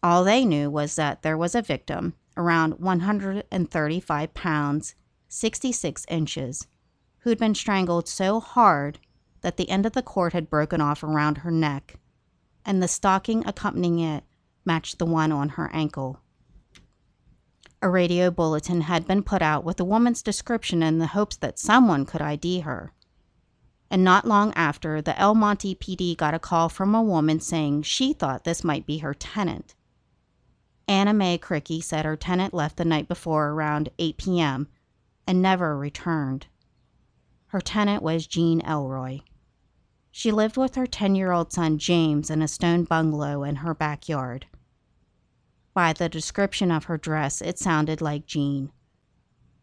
All 0.02 0.24
they 0.24 0.44
knew 0.44 0.68
was 0.68 0.96
that 0.96 1.22
there 1.22 1.38
was 1.38 1.54
a 1.54 1.62
victim 1.62 2.14
around 2.36 2.80
135 2.80 4.34
pounds, 4.34 4.96
66 5.28 6.04
inches, 6.08 6.66
who'd 7.18 7.38
been 7.38 7.54
strangled 7.54 8.08
so 8.08 8.40
hard 8.40 8.98
that 9.42 9.56
the 9.56 9.68
end 9.70 9.86
of 9.86 9.92
the 9.92 10.02
cord 10.02 10.32
had 10.32 10.50
broken 10.50 10.80
off 10.80 11.02
around 11.02 11.38
her 11.38 11.50
neck, 11.50 11.96
and 12.64 12.82
the 12.82 12.88
stocking 12.88 13.46
accompanying 13.46 13.98
it 13.98 14.24
matched 14.64 14.98
the 14.98 15.06
one 15.06 15.32
on 15.32 15.50
her 15.50 15.70
ankle. 15.72 16.20
A 17.82 17.88
radio 17.88 18.30
bulletin 18.30 18.82
had 18.82 19.06
been 19.06 19.22
put 19.22 19.40
out 19.40 19.64
with 19.64 19.78
the 19.78 19.84
woman's 19.84 20.22
description 20.22 20.82
in 20.82 20.98
the 20.98 21.08
hopes 21.08 21.36
that 21.36 21.58
someone 21.58 22.04
could 22.04 22.20
ID 22.20 22.60
her. 22.60 22.92
And 23.90 24.04
not 24.04 24.28
long 24.28 24.52
after, 24.54 25.00
the 25.00 25.18
El 25.18 25.34
Monte 25.34 25.74
PD 25.76 26.16
got 26.16 26.34
a 26.34 26.38
call 26.38 26.68
from 26.68 26.94
a 26.94 27.02
woman 27.02 27.40
saying 27.40 27.82
she 27.82 28.12
thought 28.12 28.44
this 28.44 28.62
might 28.62 28.86
be 28.86 28.98
her 28.98 29.14
tenant. 29.14 29.74
Anna 30.86 31.14
May 31.14 31.38
Krycki 31.38 31.82
said 31.82 32.04
her 32.04 32.16
tenant 32.16 32.52
left 32.52 32.76
the 32.76 32.84
night 32.84 33.08
before 33.08 33.48
around 33.48 33.88
8 33.98 34.16
p.m. 34.18 34.68
and 35.26 35.40
never 35.40 35.76
returned. 35.76 36.48
Her 37.46 37.60
tenant 37.60 38.02
was 38.02 38.26
Jean 38.26 38.60
Ellroy. 38.60 39.22
She 40.12 40.32
lived 40.32 40.56
with 40.56 40.74
her 40.74 40.86
10 40.86 41.14
year 41.14 41.32
old 41.32 41.52
son 41.52 41.78
James 41.78 42.30
in 42.30 42.42
a 42.42 42.48
stone 42.48 42.84
bungalow 42.84 43.42
in 43.42 43.56
her 43.56 43.74
backyard. 43.74 44.46
By 45.72 45.92
the 45.92 46.08
description 46.08 46.70
of 46.70 46.84
her 46.84 46.98
dress, 46.98 47.40
it 47.40 47.58
sounded 47.58 48.00
like 48.00 48.26
Jean. 48.26 48.72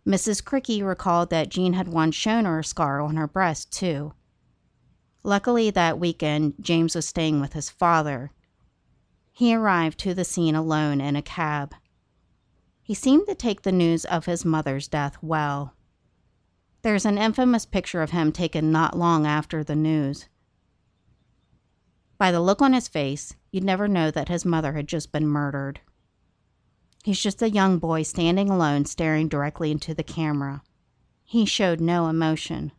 Mrs. 0.07 0.43
Krycki 0.43 0.81
recalled 0.81 1.29
that 1.29 1.49
Jean 1.49 1.73
had 1.73 1.89
once 1.89 2.15
shown 2.15 2.45
her 2.45 2.59
a 2.59 2.63
scar 2.63 3.01
on 3.01 3.17
her 3.17 3.27
breast, 3.27 3.71
too. 3.71 4.13
Luckily, 5.21 5.69
that 5.69 5.99
weekend, 5.99 6.53
James 6.61 6.95
was 6.95 7.05
staying 7.05 7.41
with 7.41 7.53
his 7.53 7.69
father, 7.69 8.31
he 9.37 9.53
arrived 9.53 9.99
to 9.99 10.15
the 10.15 10.25
scene 10.25 10.55
alone 10.55 10.99
in 10.99 11.15
a 11.15 11.21
cab. 11.21 11.75
He 12.81 12.95
seemed 12.95 13.27
to 13.27 13.35
take 13.35 13.61
the 13.61 13.71
news 13.71 14.03
of 14.03 14.25
his 14.25 14.43
mother's 14.43 14.87
death 14.87 15.15
well. 15.21 15.75
There's 16.81 17.05
an 17.05 17.19
infamous 17.19 17.63
picture 17.63 18.01
of 18.01 18.09
him 18.09 18.31
taken 18.31 18.71
not 18.71 18.97
long 18.97 19.27
after 19.27 19.63
the 19.63 19.75
news. 19.75 20.27
By 22.17 22.31
the 22.31 22.41
look 22.41 22.61
on 22.61 22.73
his 22.73 22.87
face, 22.87 23.35
you'd 23.51 23.63
never 23.63 23.87
know 23.87 24.09
that 24.11 24.29
his 24.29 24.45
mother 24.45 24.73
had 24.73 24.87
just 24.87 25.11
been 25.11 25.27
murdered. 25.27 25.81
He's 27.03 27.21
just 27.21 27.41
a 27.41 27.49
young 27.49 27.77
boy 27.77 28.03
standing 28.03 28.49
alone, 28.49 28.85
staring 28.85 29.27
directly 29.27 29.71
into 29.71 29.93
the 29.93 30.03
camera. 30.03 30.63
He 31.23 31.45
showed 31.45 31.79
no 31.79 32.07
emotion. 32.07 32.71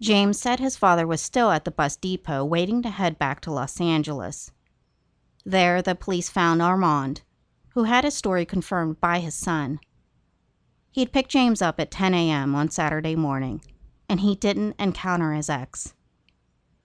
James 0.00 0.38
said 0.40 0.60
his 0.60 0.76
father 0.76 1.06
was 1.06 1.20
still 1.20 1.50
at 1.50 1.64
the 1.64 1.70
bus 1.70 1.96
depot 1.96 2.44
waiting 2.44 2.82
to 2.82 2.90
head 2.90 3.18
back 3.18 3.40
to 3.42 3.52
Los 3.52 3.80
Angeles. 3.80 4.50
There, 5.44 5.82
the 5.82 5.94
police 5.94 6.30
found 6.30 6.62
Armand, 6.62 7.22
who 7.70 7.84
had 7.84 8.04
his 8.04 8.14
story 8.14 8.44
confirmed 8.44 9.00
by 9.00 9.20
his 9.20 9.34
son. 9.34 9.80
He'd 10.90 11.12
picked 11.12 11.30
James 11.30 11.62
up 11.62 11.78
at 11.80 11.90
10 11.90 12.14
a.m. 12.14 12.54
on 12.54 12.70
Saturday 12.70 13.14
morning, 13.16 13.62
and 14.08 14.20
he 14.20 14.34
didn't 14.34 14.76
encounter 14.78 15.32
his 15.32 15.48
ex. 15.48 15.94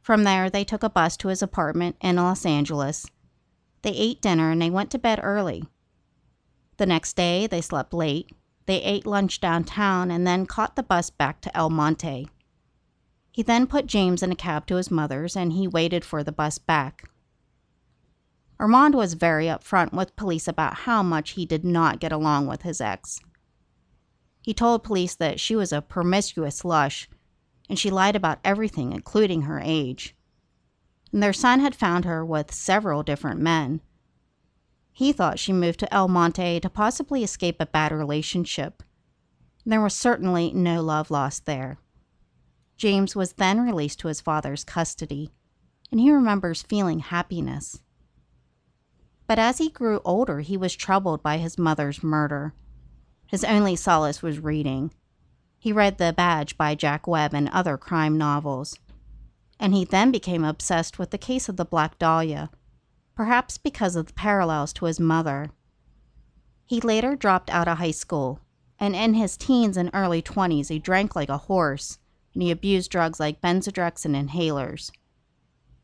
From 0.05 0.23
there, 0.23 0.51
they 0.51 0.63
took 0.63 0.83
a 0.83 0.89
bus 0.91 1.17
to 1.17 1.29
his 1.29 1.41
apartment 1.41 1.95
in 1.99 2.17
Los 2.17 2.45
Angeles. 2.45 3.07
They 3.81 3.89
ate 3.89 4.21
dinner 4.21 4.51
and 4.51 4.61
they 4.61 4.69
went 4.69 4.91
to 4.91 4.99
bed 4.99 5.19
early. 5.23 5.63
The 6.77 6.85
next 6.85 7.15
day, 7.15 7.47
they 7.47 7.59
slept 7.59 7.91
late. 7.91 8.31
They 8.67 8.83
ate 8.83 9.07
lunch 9.07 9.41
downtown 9.41 10.11
and 10.11 10.27
then 10.27 10.45
caught 10.45 10.75
the 10.75 10.83
bus 10.83 11.09
back 11.09 11.41
to 11.41 11.57
El 11.57 11.71
Monte. 11.71 12.29
He 13.31 13.41
then 13.41 13.65
put 13.65 13.87
James 13.87 14.21
in 14.21 14.31
a 14.31 14.35
cab 14.35 14.67
to 14.67 14.75
his 14.75 14.91
mother's 14.91 15.35
and 15.35 15.53
he 15.53 15.67
waited 15.67 16.05
for 16.05 16.23
the 16.23 16.31
bus 16.31 16.59
back. 16.59 17.09
Armand 18.59 18.93
was 18.93 19.15
very 19.15 19.47
upfront 19.47 19.91
with 19.91 20.15
police 20.15 20.47
about 20.47 20.81
how 20.81 21.01
much 21.01 21.31
he 21.31 21.47
did 21.47 21.65
not 21.65 21.99
get 21.99 22.11
along 22.11 22.45
with 22.45 22.61
his 22.61 22.79
ex. 22.79 23.19
He 24.43 24.53
told 24.53 24.83
police 24.83 25.15
that 25.15 25.39
she 25.39 25.55
was 25.55 25.73
a 25.73 25.81
promiscuous 25.81 26.63
lush 26.63 27.09
and 27.69 27.79
she 27.79 27.89
lied 27.89 28.15
about 28.15 28.39
everything, 28.43 28.91
including 28.91 29.43
her 29.43 29.61
age. 29.63 30.15
And 31.11 31.21
their 31.21 31.33
son 31.33 31.59
had 31.59 31.75
found 31.75 32.05
her 32.05 32.25
with 32.25 32.53
several 32.53 33.03
different 33.03 33.39
men. 33.39 33.81
He 34.91 35.11
thought 35.11 35.39
she 35.39 35.53
moved 35.53 35.79
to 35.79 35.93
El 35.93 36.07
Monte 36.07 36.59
to 36.59 36.69
possibly 36.69 37.23
escape 37.23 37.57
a 37.59 37.65
bad 37.65 37.91
relationship. 37.91 38.83
There 39.65 39.81
was 39.81 39.93
certainly 39.93 40.53
no 40.53 40.81
love 40.81 41.09
lost 41.09 41.45
there. 41.45 41.79
James 42.77 43.15
was 43.15 43.33
then 43.33 43.61
released 43.61 43.99
to 43.99 44.07
his 44.07 44.21
father's 44.21 44.63
custody, 44.63 45.31
and 45.91 45.99
he 45.99 46.11
remembers 46.11 46.61
feeling 46.61 46.99
happiness. 46.99 47.79
But 49.27 49.39
as 49.39 49.57
he 49.57 49.69
grew 49.69 50.01
older, 50.05 50.41
he 50.41 50.55
was 50.55 50.75
troubled 50.75 51.23
by 51.23 51.37
his 51.37 51.57
mother's 51.57 52.03
murder. 52.03 52.53
His 53.27 53.43
only 53.43 53.75
solace 53.75 54.21
was 54.21 54.39
reading. 54.39 54.93
He 55.65 55.73
read 55.73 55.97
The 55.97 56.13
Badge 56.15 56.59
by 56.59 56.75
Jack 56.75 57.07
Webb 57.07 57.33
and 57.33 57.49
other 57.49 57.75
crime 57.75 58.19
novels. 58.19 58.77
And 59.59 59.73
he 59.73 59.83
then 59.83 60.11
became 60.11 60.43
obsessed 60.43 60.99
with 60.99 61.09
the 61.09 61.17
case 61.17 61.49
of 61.49 61.57
the 61.57 61.65
Black 61.65 61.97
Dahlia, 61.97 62.51
perhaps 63.15 63.57
because 63.57 63.95
of 63.95 64.05
the 64.05 64.13
parallels 64.13 64.71
to 64.73 64.85
his 64.85 64.99
mother. 64.99 65.49
He 66.67 66.79
later 66.79 67.15
dropped 67.15 67.49
out 67.49 67.67
of 67.67 67.79
high 67.79 67.89
school, 67.89 68.41
and 68.79 68.95
in 68.95 69.15
his 69.15 69.37
teens 69.37 69.75
and 69.75 69.89
early 69.91 70.21
20s, 70.21 70.69
he 70.69 70.77
drank 70.77 71.15
like 71.15 71.29
a 71.29 71.39
horse 71.39 71.97
and 72.35 72.43
he 72.43 72.51
abused 72.51 72.91
drugs 72.91 73.19
like 73.19 73.41
Benzedrex 73.41 74.05
and 74.05 74.15
inhalers. 74.15 74.91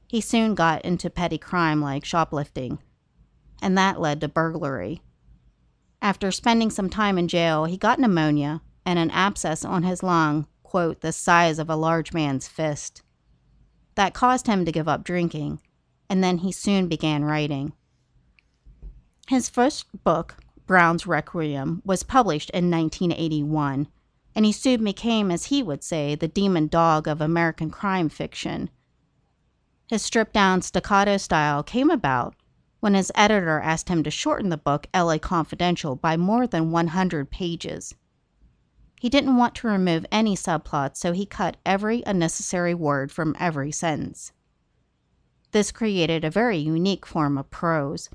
He 0.07 0.21
soon 0.21 0.53
got 0.53 0.85
into 0.85 1.09
petty 1.09 1.39
crime 1.39 1.81
like 1.81 2.05
shoplifting, 2.05 2.77
and 3.63 3.75
that 3.79 3.99
led 3.99 4.21
to 4.21 4.27
burglary. 4.27 5.01
After 6.03 6.31
spending 6.31 6.69
some 6.69 6.91
time 6.91 7.17
in 7.17 7.27
jail, 7.27 7.65
he 7.65 7.77
got 7.77 7.97
pneumonia 7.97 8.61
and 8.85 8.97
an 8.97 9.11
abscess 9.11 9.63
on 9.63 9.83
his 9.83 10.03
lung, 10.03 10.47
quote, 10.63 11.01
the 11.01 11.11
size 11.11 11.59
of 11.59 11.69
a 11.69 11.75
large 11.75 12.13
man's 12.13 12.47
fist. 12.47 13.01
That 13.95 14.13
caused 14.13 14.47
him 14.47 14.65
to 14.65 14.71
give 14.71 14.87
up 14.87 15.03
drinking, 15.03 15.59
and 16.09 16.23
then 16.23 16.39
he 16.39 16.51
soon 16.51 16.87
began 16.87 17.25
writing. 17.25 17.73
His 19.27 19.49
first 19.49 19.85
book, 20.03 20.37
Brown's 20.65 21.05
Requiem, 21.05 21.81
was 21.85 22.03
published 22.03 22.49
in 22.51 22.71
1981, 22.71 23.87
and 24.35 24.45
he 24.45 24.51
soon 24.51 24.83
became, 24.83 25.29
as 25.29 25.45
he 25.45 25.61
would 25.61 25.83
say, 25.83 26.15
the 26.15 26.27
demon 26.27 26.67
dog 26.67 27.07
of 27.07 27.21
American 27.21 27.69
crime 27.69 28.09
fiction. 28.09 28.69
His 29.87 30.01
stripped 30.01 30.33
down 30.33 30.61
staccato 30.61 31.17
style 31.17 31.63
came 31.63 31.89
about 31.89 32.35
when 32.79 32.93
his 32.93 33.11
editor 33.13 33.59
asked 33.59 33.89
him 33.89 34.03
to 34.03 34.09
shorten 34.11 34.49
the 34.49 34.57
book 34.57 34.87
LA 34.95 35.17
Confidential 35.17 35.95
by 35.95 36.17
more 36.17 36.47
than 36.47 36.71
100 36.71 37.29
pages. 37.29 37.93
He 39.01 39.09
didn't 39.09 39.35
want 39.35 39.55
to 39.55 39.67
remove 39.67 40.05
any 40.11 40.35
subplots, 40.35 40.97
so 40.97 41.11
he 41.11 41.25
cut 41.25 41.57
every 41.65 42.03
unnecessary 42.05 42.75
word 42.75 43.11
from 43.11 43.35
every 43.39 43.71
sentence. 43.71 44.31
This 45.51 45.71
created 45.71 46.23
a 46.23 46.29
very 46.29 46.59
unique 46.59 47.07
form 47.07 47.35
of 47.35 47.49
prose 47.49 48.09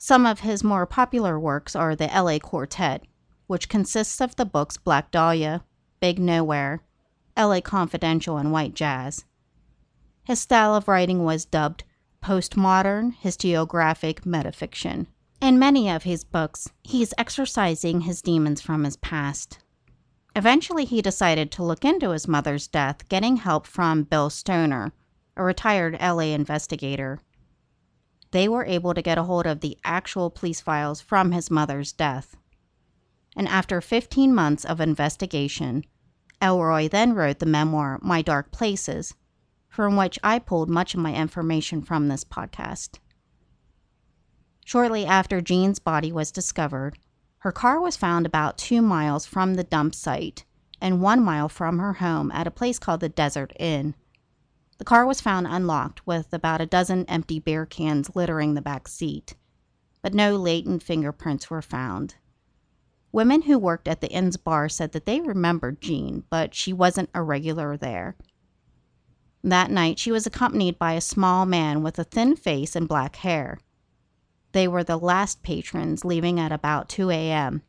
some 0.00 0.26
of 0.26 0.40
his 0.40 0.62
more 0.62 0.86
popular 0.86 1.40
works 1.40 1.74
are 1.74 1.96
the 1.96 2.06
LA 2.06 2.38
Quartet, 2.38 3.02
which 3.48 3.68
consists 3.68 4.20
of 4.20 4.36
the 4.36 4.46
books 4.46 4.76
Black 4.76 5.10
Dahlia, 5.10 5.64
Big 5.98 6.20
Nowhere, 6.20 6.82
LA 7.36 7.60
Confidential, 7.60 8.38
and 8.38 8.52
White 8.52 8.74
Jazz. 8.74 9.24
His 10.22 10.40
style 10.40 10.76
of 10.76 10.86
writing 10.86 11.24
was 11.24 11.44
dubbed 11.44 11.82
postmodern 12.22 13.16
historiographic 13.16 14.20
metafiction. 14.20 15.06
In 15.40 15.58
many 15.58 15.90
of 15.90 16.04
his 16.04 16.22
books, 16.22 16.68
he 16.84 17.02
is 17.02 17.14
exorcising 17.18 18.02
his 18.02 18.22
demons 18.22 18.60
from 18.60 18.84
his 18.84 18.96
past. 18.96 19.58
Eventually, 20.38 20.86
he 20.86 21.02
decided 21.02 21.50
to 21.52 21.62
look 21.62 21.84
into 21.84 22.10
his 22.10 22.26
mother's 22.26 22.66
death, 22.66 23.06
getting 23.10 23.36
help 23.36 23.66
from 23.66 24.04
Bill 24.04 24.30
Stoner, 24.30 24.92
a 25.36 25.42
retired 25.42 25.98
LA 26.00 26.32
investigator 26.32 27.20
they 28.30 28.48
were 28.48 28.64
able 28.64 28.94
to 28.94 29.02
get 29.02 29.18
a 29.18 29.24
hold 29.24 29.46
of 29.46 29.60
the 29.60 29.78
actual 29.84 30.30
police 30.30 30.60
files 30.60 31.00
from 31.00 31.32
his 31.32 31.50
mother's 31.50 31.92
death. 31.92 32.36
And 33.36 33.48
after 33.48 33.80
15 33.80 34.34
months 34.34 34.64
of 34.64 34.80
investigation, 34.80 35.84
Ellroy 36.42 36.90
then 36.90 37.14
wrote 37.14 37.38
the 37.38 37.46
memoir 37.46 37.98
My 38.02 38.22
Dark 38.22 38.50
Places, 38.50 39.14
from 39.68 39.96
which 39.96 40.18
I 40.22 40.38
pulled 40.38 40.68
much 40.68 40.94
of 40.94 41.00
my 41.00 41.14
information 41.14 41.82
from 41.82 42.08
this 42.08 42.24
podcast. 42.24 42.98
Shortly 44.64 45.06
after 45.06 45.40
Jean's 45.40 45.78
body 45.78 46.12
was 46.12 46.30
discovered, 46.30 46.98
her 47.38 47.52
car 47.52 47.80
was 47.80 47.96
found 47.96 48.26
about 48.26 48.58
two 48.58 48.82
miles 48.82 49.24
from 49.24 49.54
the 49.54 49.64
dump 49.64 49.94
site 49.94 50.44
and 50.80 51.00
one 51.00 51.22
mile 51.22 51.48
from 51.48 51.78
her 51.78 51.94
home 51.94 52.30
at 52.32 52.46
a 52.46 52.52
place 52.52 52.78
called 52.78 53.00
the 53.00 53.08
Desert 53.08 53.52
Inn. 53.58 53.94
The 54.78 54.84
car 54.84 55.06
was 55.06 55.20
found 55.20 55.46
unlocked 55.48 56.06
with 56.06 56.32
about 56.32 56.60
a 56.60 56.66
dozen 56.66 57.04
empty 57.06 57.38
beer 57.38 57.66
cans 57.66 58.14
littering 58.14 58.54
the 58.54 58.62
back 58.62 58.86
seat, 58.88 59.34
but 60.02 60.14
no 60.14 60.36
latent 60.36 60.82
fingerprints 60.82 61.50
were 61.50 61.62
found. 61.62 62.14
Women 63.10 63.42
who 63.42 63.58
worked 63.58 63.88
at 63.88 64.00
the 64.00 64.10
inn's 64.10 64.36
bar 64.36 64.68
said 64.68 64.92
that 64.92 65.06
they 65.06 65.20
remembered 65.20 65.80
Jean, 65.80 66.24
but 66.30 66.54
she 66.54 66.72
wasn't 66.72 67.10
a 67.14 67.22
regular 67.22 67.76
there. 67.76 68.16
That 69.42 69.70
night, 69.70 69.98
she 69.98 70.12
was 70.12 70.26
accompanied 70.26 70.78
by 70.78 70.92
a 70.92 71.00
small 71.00 71.46
man 71.46 71.82
with 71.82 71.98
a 71.98 72.04
thin 72.04 72.36
face 72.36 72.76
and 72.76 72.88
black 72.88 73.16
hair. 73.16 73.58
They 74.52 74.66
were 74.66 74.84
the 74.84 74.96
last 74.96 75.42
patrons, 75.42 76.04
leaving 76.04 76.40
at 76.40 76.52
about 76.52 76.88
2 76.88 77.10
a.m. 77.10 77.62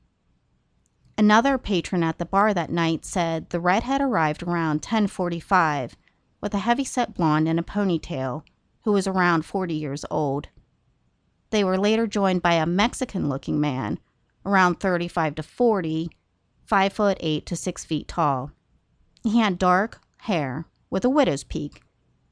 Another 1.17 1.57
patron 1.57 2.01
at 2.03 2.17
the 2.17 2.25
bar 2.25 2.53
that 2.53 2.69
night 2.69 3.03
said 3.03 3.49
the 3.49 3.59
redhead 3.59 3.99
arrived 3.99 4.41
around 4.41 4.77
1045 4.77 5.97
with 6.39 6.53
a 6.53 6.59
heavy-set 6.59 7.13
blonde 7.13 7.47
in 7.47 7.59
a 7.59 7.63
ponytail 7.63 8.43
who 8.83 8.93
was 8.93 9.05
around 9.05 9.43
40 9.43 9.73
years 9.73 10.05
old. 10.09 10.47
They 11.49 11.63
were 11.63 11.77
later 11.77 12.07
joined 12.07 12.41
by 12.41 12.53
a 12.53 12.65
Mexican-looking 12.65 13.59
man, 13.59 13.99
around 14.45 14.79
35 14.79 15.35
to 15.35 15.43
40, 15.43 16.09
5 16.63 16.93
foot 16.93 17.17
8 17.19 17.45
to 17.45 17.55
6 17.55 17.85
feet 17.85 18.07
tall. 18.07 18.51
He 19.23 19.39
had 19.39 19.59
dark 19.59 19.99
hair 20.19 20.65
with 20.89 21.03
a 21.03 21.09
widow's 21.09 21.43
peak 21.43 21.81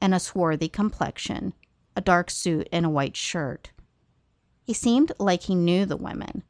and 0.00 0.14
a 0.14 0.20
swarthy 0.20 0.68
complexion, 0.68 1.52
a 1.94 2.00
dark 2.00 2.30
suit 2.30 2.68
and 2.72 2.86
a 2.86 2.90
white 2.90 3.16
shirt. 3.16 3.72
He 4.68 4.74
seemed 4.74 5.12
like 5.18 5.44
he 5.44 5.54
knew 5.54 5.86
the 5.86 5.96
women. 5.96 6.42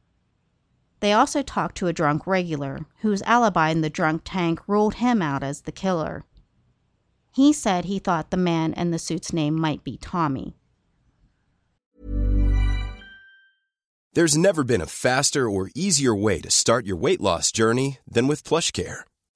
They 0.99 1.13
also 1.13 1.41
talked 1.41 1.77
to 1.77 1.87
a 1.87 1.93
drunk 1.93 2.27
regular 2.27 2.85
whose 2.99 3.21
alibi 3.21 3.69
in 3.69 3.79
the 3.79 3.89
drunk 3.89 4.23
tank 4.25 4.59
ruled 4.67 4.95
him 4.95 5.21
out 5.21 5.41
as 5.41 5.61
the 5.61 5.71
killer. 5.71 6.25
He 7.33 7.53
said 7.53 7.85
he 7.85 7.97
thought 7.97 8.29
the 8.29 8.35
man 8.35 8.73
in 8.73 8.91
the 8.91 8.99
suit's 8.99 9.31
name 9.31 9.57
might 9.57 9.85
be 9.85 9.95
Tommy. 9.95 10.57
There's 14.15 14.37
never 14.37 14.65
been 14.65 14.81
a 14.81 14.85
faster 14.85 15.49
or 15.49 15.71
easier 15.73 16.13
way 16.13 16.41
to 16.41 16.51
start 16.51 16.85
your 16.85 16.97
weight 16.97 17.21
loss 17.21 17.53
journey 17.53 17.99
than 18.05 18.27
with 18.27 18.43
PlushCare. 18.43 19.03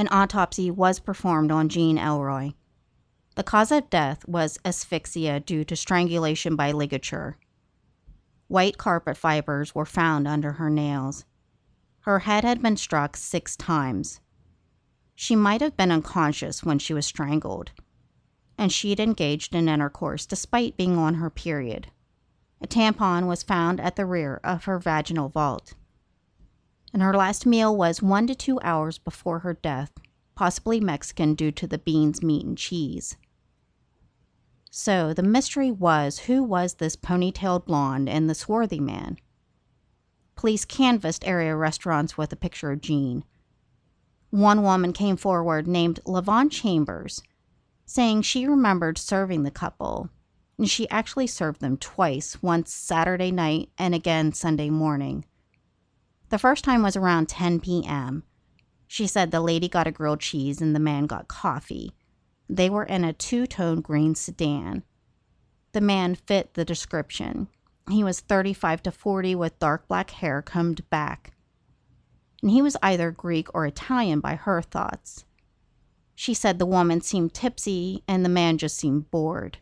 An 0.00 0.08
autopsy 0.10 0.70
was 0.70 0.98
performed 0.98 1.52
on 1.52 1.68
Jean 1.68 1.98
Ellroy. 1.98 2.54
The 3.34 3.42
cause 3.42 3.70
of 3.70 3.90
death 3.90 4.26
was 4.26 4.58
asphyxia 4.64 5.40
due 5.40 5.62
to 5.64 5.76
strangulation 5.76 6.56
by 6.56 6.72
ligature. 6.72 7.36
White 8.48 8.78
carpet 8.78 9.18
fibers 9.18 9.74
were 9.74 9.84
found 9.84 10.26
under 10.26 10.52
her 10.52 10.70
nails. 10.70 11.26
Her 12.04 12.20
head 12.20 12.44
had 12.44 12.62
been 12.62 12.78
struck 12.78 13.14
six 13.14 13.56
times. 13.56 14.22
She 15.14 15.36
might 15.36 15.60
have 15.60 15.76
been 15.76 15.92
unconscious 15.92 16.64
when 16.64 16.78
she 16.78 16.94
was 16.94 17.04
strangled, 17.04 17.72
and 18.56 18.72
she'd 18.72 19.00
engaged 19.00 19.54
in 19.54 19.68
intercourse 19.68 20.24
despite 20.24 20.78
being 20.78 20.96
on 20.96 21.16
her 21.16 21.28
period. 21.28 21.88
A 22.62 22.66
tampon 22.66 23.26
was 23.26 23.42
found 23.42 23.78
at 23.78 23.96
the 23.96 24.06
rear 24.06 24.40
of 24.42 24.64
her 24.64 24.78
vaginal 24.78 25.28
vault. 25.28 25.74
And 26.92 27.02
her 27.02 27.14
last 27.14 27.46
meal 27.46 27.76
was 27.76 28.02
one 28.02 28.26
to 28.26 28.34
two 28.34 28.58
hours 28.62 28.98
before 28.98 29.40
her 29.40 29.54
death, 29.54 29.92
possibly 30.34 30.80
Mexican 30.80 31.34
due 31.34 31.52
to 31.52 31.66
the 31.66 31.78
beans, 31.78 32.22
meat, 32.22 32.44
and 32.44 32.58
cheese. 32.58 33.16
So 34.70 35.12
the 35.12 35.22
mystery 35.22 35.70
was 35.70 36.20
who 36.20 36.42
was 36.42 36.74
this 36.74 36.96
ponytailed 36.96 37.66
blonde 37.66 38.08
and 38.08 38.30
the 38.30 38.34
swarthy 38.34 38.80
man? 38.80 39.18
Police 40.36 40.64
canvassed 40.64 41.26
area 41.26 41.54
restaurants 41.54 42.16
with 42.16 42.32
a 42.32 42.36
picture 42.36 42.70
of 42.70 42.80
Jean. 42.80 43.24
One 44.30 44.62
woman 44.62 44.92
came 44.92 45.16
forward 45.16 45.66
named 45.66 46.00
Lavon 46.06 46.50
Chambers, 46.50 47.20
saying 47.84 48.22
she 48.22 48.46
remembered 48.46 48.96
serving 48.96 49.42
the 49.42 49.50
couple, 49.50 50.08
and 50.56 50.70
she 50.70 50.88
actually 50.88 51.26
served 51.26 51.60
them 51.60 51.76
twice, 51.76 52.40
once 52.40 52.72
Saturday 52.72 53.32
night 53.32 53.70
and 53.76 53.94
again 53.94 54.32
Sunday 54.32 54.70
morning. 54.70 55.24
The 56.30 56.38
first 56.38 56.64
time 56.64 56.82
was 56.82 56.96
around 56.96 57.28
10 57.28 57.60
p.m. 57.60 58.22
She 58.86 59.06
said 59.06 59.30
the 59.30 59.40
lady 59.40 59.68
got 59.68 59.88
a 59.88 59.92
grilled 59.92 60.20
cheese 60.20 60.60
and 60.60 60.74
the 60.74 60.80
man 60.80 61.06
got 61.06 61.28
coffee. 61.28 61.92
They 62.48 62.70
were 62.70 62.84
in 62.84 63.04
a 63.04 63.12
two 63.12 63.46
tone 63.46 63.80
green 63.80 64.14
sedan. 64.14 64.84
The 65.72 65.80
man 65.80 66.14
fit 66.14 66.54
the 66.54 66.64
description. 66.64 67.48
He 67.90 68.04
was 68.04 68.20
35 68.20 68.82
to 68.84 68.92
40 68.92 69.34
with 69.34 69.58
dark 69.58 69.88
black 69.88 70.10
hair 70.10 70.40
combed 70.40 70.88
back. 70.88 71.32
And 72.42 72.50
he 72.50 72.62
was 72.62 72.76
either 72.80 73.10
Greek 73.10 73.48
or 73.52 73.66
Italian 73.66 74.20
by 74.20 74.36
her 74.36 74.62
thoughts. 74.62 75.24
She 76.14 76.34
said 76.34 76.58
the 76.58 76.66
woman 76.66 77.00
seemed 77.00 77.34
tipsy 77.34 78.04
and 78.06 78.24
the 78.24 78.28
man 78.28 78.56
just 78.56 78.76
seemed 78.76 79.10
bored. 79.10 79.58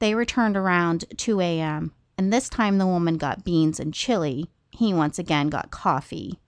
They 0.00 0.14
returned 0.14 0.56
around 0.56 1.04
2 1.16 1.40
a.m., 1.40 1.92
and 2.18 2.32
this 2.32 2.48
time 2.48 2.78
the 2.78 2.86
woman 2.86 3.18
got 3.18 3.44
beans 3.44 3.78
and 3.78 3.94
chili. 3.94 4.50
He 4.74 4.92
once 4.92 5.18
again 5.18 5.48
got 5.48 5.70
coffee. 5.70 6.40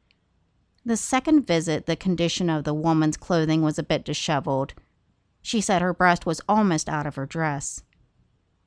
The 0.84 0.96
second 0.96 1.46
visit, 1.46 1.86
the 1.86 1.96
condition 1.96 2.48
of 2.48 2.64
the 2.64 2.74
woman's 2.74 3.16
clothing 3.16 3.62
was 3.62 3.78
a 3.78 3.82
bit 3.82 4.04
disheveled 4.04 4.74
she 5.46 5.60
said 5.60 5.80
her 5.80 5.94
breast 5.94 6.26
was 6.26 6.40
almost 6.48 6.88
out 6.88 7.06
of 7.06 7.14
her 7.14 7.24
dress. 7.24 7.84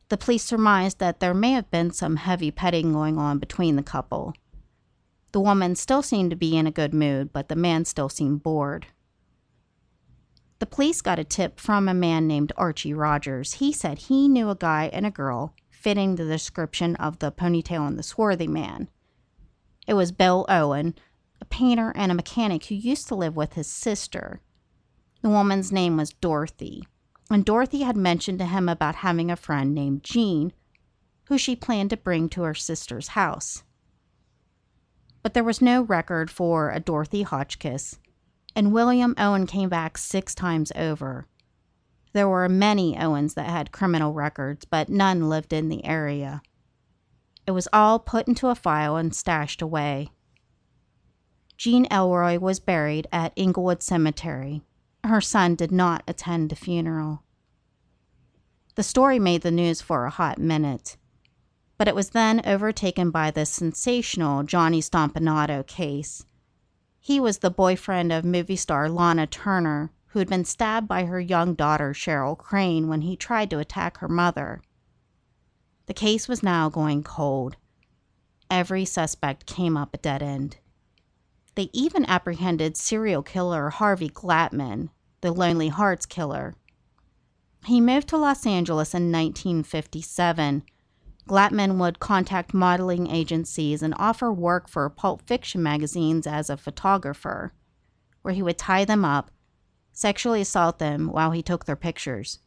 The 0.07 0.15
police 0.15 0.45
surmised 0.45 0.99
that 0.99 1.19
there 1.19 1.33
may 1.33 1.51
have 1.51 1.69
been 1.69 1.91
some 1.91 2.15
heavy 2.15 2.51
petting 2.51 2.93
going 2.93 3.17
on 3.17 3.37
between 3.37 3.75
the 3.75 3.83
couple. 3.83 4.33
The 5.33 5.41
woman 5.41 5.75
still 5.75 6.01
seemed 6.01 6.29
to 6.29 6.37
be 6.37 6.55
in 6.55 6.65
a 6.65 6.71
good 6.71 6.93
mood, 6.93 7.33
but 7.33 7.49
the 7.49 7.57
man 7.57 7.83
still 7.83 8.07
seemed 8.07 8.43
bored. 8.43 8.87
The 10.59 10.65
police 10.67 11.01
got 11.01 11.19
a 11.19 11.25
tip 11.25 11.59
from 11.59 11.89
a 11.89 11.93
man 11.93 12.27
named 12.27 12.53
Archie 12.55 12.93
Rogers. 12.93 13.55
He 13.55 13.73
said 13.73 13.97
he 13.97 14.29
knew 14.29 14.49
a 14.49 14.55
guy 14.55 14.89
and 14.93 15.05
a 15.05 15.11
girl 15.11 15.53
fitting 15.69 16.15
the 16.15 16.23
description 16.23 16.95
of 16.95 17.19
the 17.19 17.29
ponytail 17.29 17.85
and 17.85 17.99
the 17.99 18.03
swarthy 18.03 18.47
man. 18.47 18.87
It 19.89 19.95
was 19.95 20.11
Bill 20.11 20.45
Owen, 20.47 20.93
a 21.41 21.45
painter 21.45 21.91
and 21.95 22.11
a 22.11 22.15
mechanic 22.15 22.65
who 22.65 22.75
used 22.75 23.07
to 23.07 23.15
live 23.15 23.35
with 23.35 23.53
his 23.53 23.65
sister. 23.65 24.39
The 25.23 25.29
woman's 25.29 25.71
name 25.71 25.97
was 25.97 26.13
Dorothy, 26.13 26.87
and 27.31 27.43
Dorothy 27.43 27.81
had 27.81 27.97
mentioned 27.97 28.37
to 28.37 28.45
him 28.45 28.69
about 28.69 28.97
having 28.97 29.31
a 29.31 29.35
friend 29.35 29.73
named 29.73 30.03
Jean, 30.03 30.53
who 31.23 31.39
she 31.39 31.55
planned 31.55 31.89
to 31.89 31.97
bring 31.97 32.29
to 32.29 32.43
her 32.43 32.53
sister's 32.53 33.09
house. 33.09 33.63
But 35.23 35.33
there 35.33 35.43
was 35.43 35.59
no 35.59 35.81
record 35.81 36.29
for 36.29 36.69
a 36.69 36.79
Dorothy 36.79 37.23
Hotchkiss, 37.23 37.97
and 38.55 38.71
William 38.71 39.15
Owen 39.17 39.47
came 39.47 39.69
back 39.69 39.97
six 39.97 40.35
times 40.35 40.71
over. 40.75 41.25
There 42.13 42.29
were 42.29 42.47
many 42.47 42.95
Owens 42.95 43.33
that 43.33 43.49
had 43.49 43.71
criminal 43.71 44.13
records, 44.13 44.65
but 44.65 44.89
none 44.89 45.29
lived 45.29 45.51
in 45.51 45.69
the 45.69 45.83
area. 45.83 46.43
It 47.49 47.53
was 47.53 47.67
all 47.73 47.97
put 47.97 48.27
into 48.27 48.49
a 48.49 48.53
file 48.53 48.95
and 48.95 49.11
stashed 49.11 49.59
away. 49.59 50.11
Jean 51.57 51.87
Ellroy 51.87 52.37
was 52.37 52.59
buried 52.59 53.07
at 53.11 53.33
Inglewood 53.35 53.81
Cemetery, 53.81 54.61
her 55.03 55.19
son 55.19 55.55
did 55.55 55.71
not 55.71 56.03
attend 56.07 56.51
the 56.51 56.55
funeral. 56.55 57.23
The 58.75 58.83
story 58.83 59.17
made 59.17 59.41
the 59.41 59.49
news 59.49 59.81
for 59.81 60.05
a 60.05 60.11
hot 60.11 60.37
minute, 60.37 60.95
but 61.79 61.87
it 61.87 61.95
was 61.95 62.11
then 62.11 62.43
overtaken 62.45 63.09
by 63.09 63.31
the 63.31 63.47
sensational 63.47 64.43
Johnny 64.43 64.79
Stompanato 64.79 65.65
case. 65.65 66.27
He 66.99 67.19
was 67.19 67.39
the 67.39 67.49
boyfriend 67.49 68.11
of 68.11 68.23
movie 68.23 68.57
star 68.57 68.87
Lana 68.87 69.25
Turner, 69.25 69.91
who 70.09 70.19
had 70.19 70.29
been 70.29 70.45
stabbed 70.45 70.87
by 70.87 71.05
her 71.05 71.19
young 71.19 71.55
daughter 71.55 71.93
Cheryl 71.93 72.37
Crane 72.37 72.87
when 72.87 73.01
he 73.01 73.15
tried 73.15 73.49
to 73.49 73.57
attack 73.57 73.97
her 73.97 74.07
mother. 74.07 74.61
The 75.89 75.95
case 75.95 76.27
was 76.27 76.43
now 76.43 76.69
going 76.69 77.01
cold. 77.01 77.55
Every 78.47 78.85
suspect 78.85 79.47
came 79.47 79.75
up 79.75 79.91
a 79.91 79.97
dead 79.97 80.21
end. 80.21 80.57
They 81.55 81.71
even 81.73 82.05
apprehended 82.05 82.77
serial 82.77 83.23
killer 83.23 83.71
Harvey 83.71 84.07
Glatman, 84.07 84.89
the 85.21 85.31
Lonely 85.31 85.69
Hearts 85.69 86.05
killer. 86.05 86.53
He 87.65 87.81
moved 87.81 88.07
to 88.09 88.17
Los 88.17 88.45
Angeles 88.45 88.93
in 88.93 89.11
1957. 89.11 90.61
Glatman 91.27 91.79
would 91.79 91.99
contact 91.99 92.53
modeling 92.53 93.09
agencies 93.09 93.81
and 93.81 93.95
offer 93.97 94.31
work 94.31 94.69
for 94.69 94.87
pulp 94.91 95.23
fiction 95.23 95.63
magazines 95.63 96.27
as 96.27 96.51
a 96.51 96.57
photographer, 96.57 97.51
where 98.21 98.35
he 98.35 98.43
would 98.43 98.59
tie 98.59 98.85
them 98.85 99.03
up, 99.03 99.31
sexually 99.91 100.41
assault 100.41 100.77
them 100.77 101.07
while 101.07 101.31
he 101.31 101.41
took 101.41 101.65
their 101.65 101.75
pictures. 101.75 102.41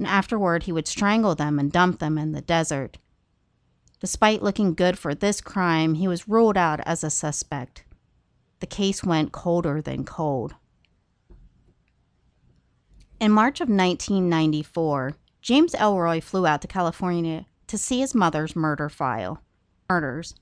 And 0.00 0.06
afterward, 0.06 0.62
he 0.62 0.72
would 0.72 0.88
strangle 0.88 1.34
them 1.34 1.58
and 1.58 1.70
dump 1.70 1.98
them 1.98 2.16
in 2.16 2.32
the 2.32 2.40
desert. 2.40 2.96
Despite 4.00 4.42
looking 4.42 4.72
good 4.72 4.98
for 4.98 5.14
this 5.14 5.42
crime, 5.42 5.92
he 5.92 6.08
was 6.08 6.26
ruled 6.26 6.56
out 6.56 6.80
as 6.86 7.04
a 7.04 7.10
suspect 7.10 7.84
the 8.60 8.66
case 8.66 9.04
went 9.04 9.30
colder 9.30 9.82
than 9.82 10.06
cold. 10.06 10.54
In 13.20 13.30
March 13.30 13.60
of 13.60 13.68
1994, 13.68 15.16
James 15.42 15.74
Ellroy 15.74 16.22
flew 16.22 16.46
out 16.46 16.62
to 16.62 16.68
California 16.68 17.44
to 17.66 17.76
see 17.76 18.00
his 18.00 18.14
mother's 18.14 18.56
murder 18.56 18.88
file. 18.88 19.42
Murders, 19.90 20.34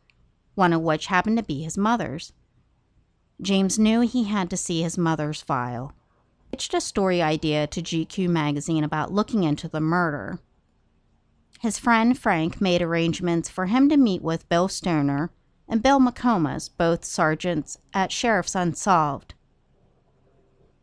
one 0.55 0.73
of 0.73 0.83
which 0.83 1.07
happened 1.07 1.37
to 1.37 1.43
be 1.43 1.65
his 1.65 1.77
mother's. 1.77 2.33
James 3.43 3.77
knew 3.77 4.03
he 4.03 4.25
had 4.25 4.51
to 4.51 4.57
see 4.57 4.83
his 4.83 4.97
mother's 4.97 5.43
file. 5.43 5.95
He 6.51 6.57
pitched 6.57 6.73
a 6.73 6.81
story 6.81 7.21
idea 7.21 7.67
to 7.67 7.83
GQ 7.83 8.29
magazine 8.31 8.83
about 8.83 9.13
looking 9.13 9.45
into 9.45 9.69
the 9.69 9.81
murder. 9.81 10.39
His 11.61 11.79
friend 11.79 12.19
Frank 12.19 12.61
made 12.61 12.81
arrangements 12.81 13.51
for 13.51 13.67
him 13.67 13.91
to 13.91 13.99
meet 13.99 14.23
with 14.23 14.49
Bill 14.49 14.67
Stoner 14.67 15.31
and 15.69 15.83
Bill 15.83 16.01
McComas, 16.01 16.71
both 16.75 17.05
sergeants 17.05 17.77
at 17.93 18.13
Sheriff's 18.13 18.55
Unsolved. 18.55 19.35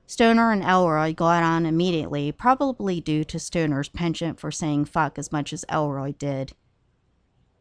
Stoner 0.05 0.51
and 0.51 0.61
Ellroy 0.61 1.15
got 1.15 1.41
on 1.41 1.65
immediately, 1.65 2.31
probably 2.31 3.01
due 3.01 3.23
to 3.23 3.39
Stoner's 3.39 3.89
penchant 3.89 4.39
for 4.39 4.51
saying 4.51 4.85
fuck 4.85 5.17
as 5.17 5.31
much 5.31 5.51
as 5.51 5.65
Ellroy 5.67 6.15
did. 6.19 6.53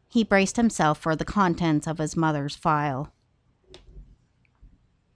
He 0.08 0.24
braced 0.24 0.56
himself 0.56 0.98
for 0.98 1.16
the 1.16 1.24
contents 1.24 1.86
of 1.86 1.96
his 1.96 2.16
mother's 2.16 2.54
file. 2.54 3.12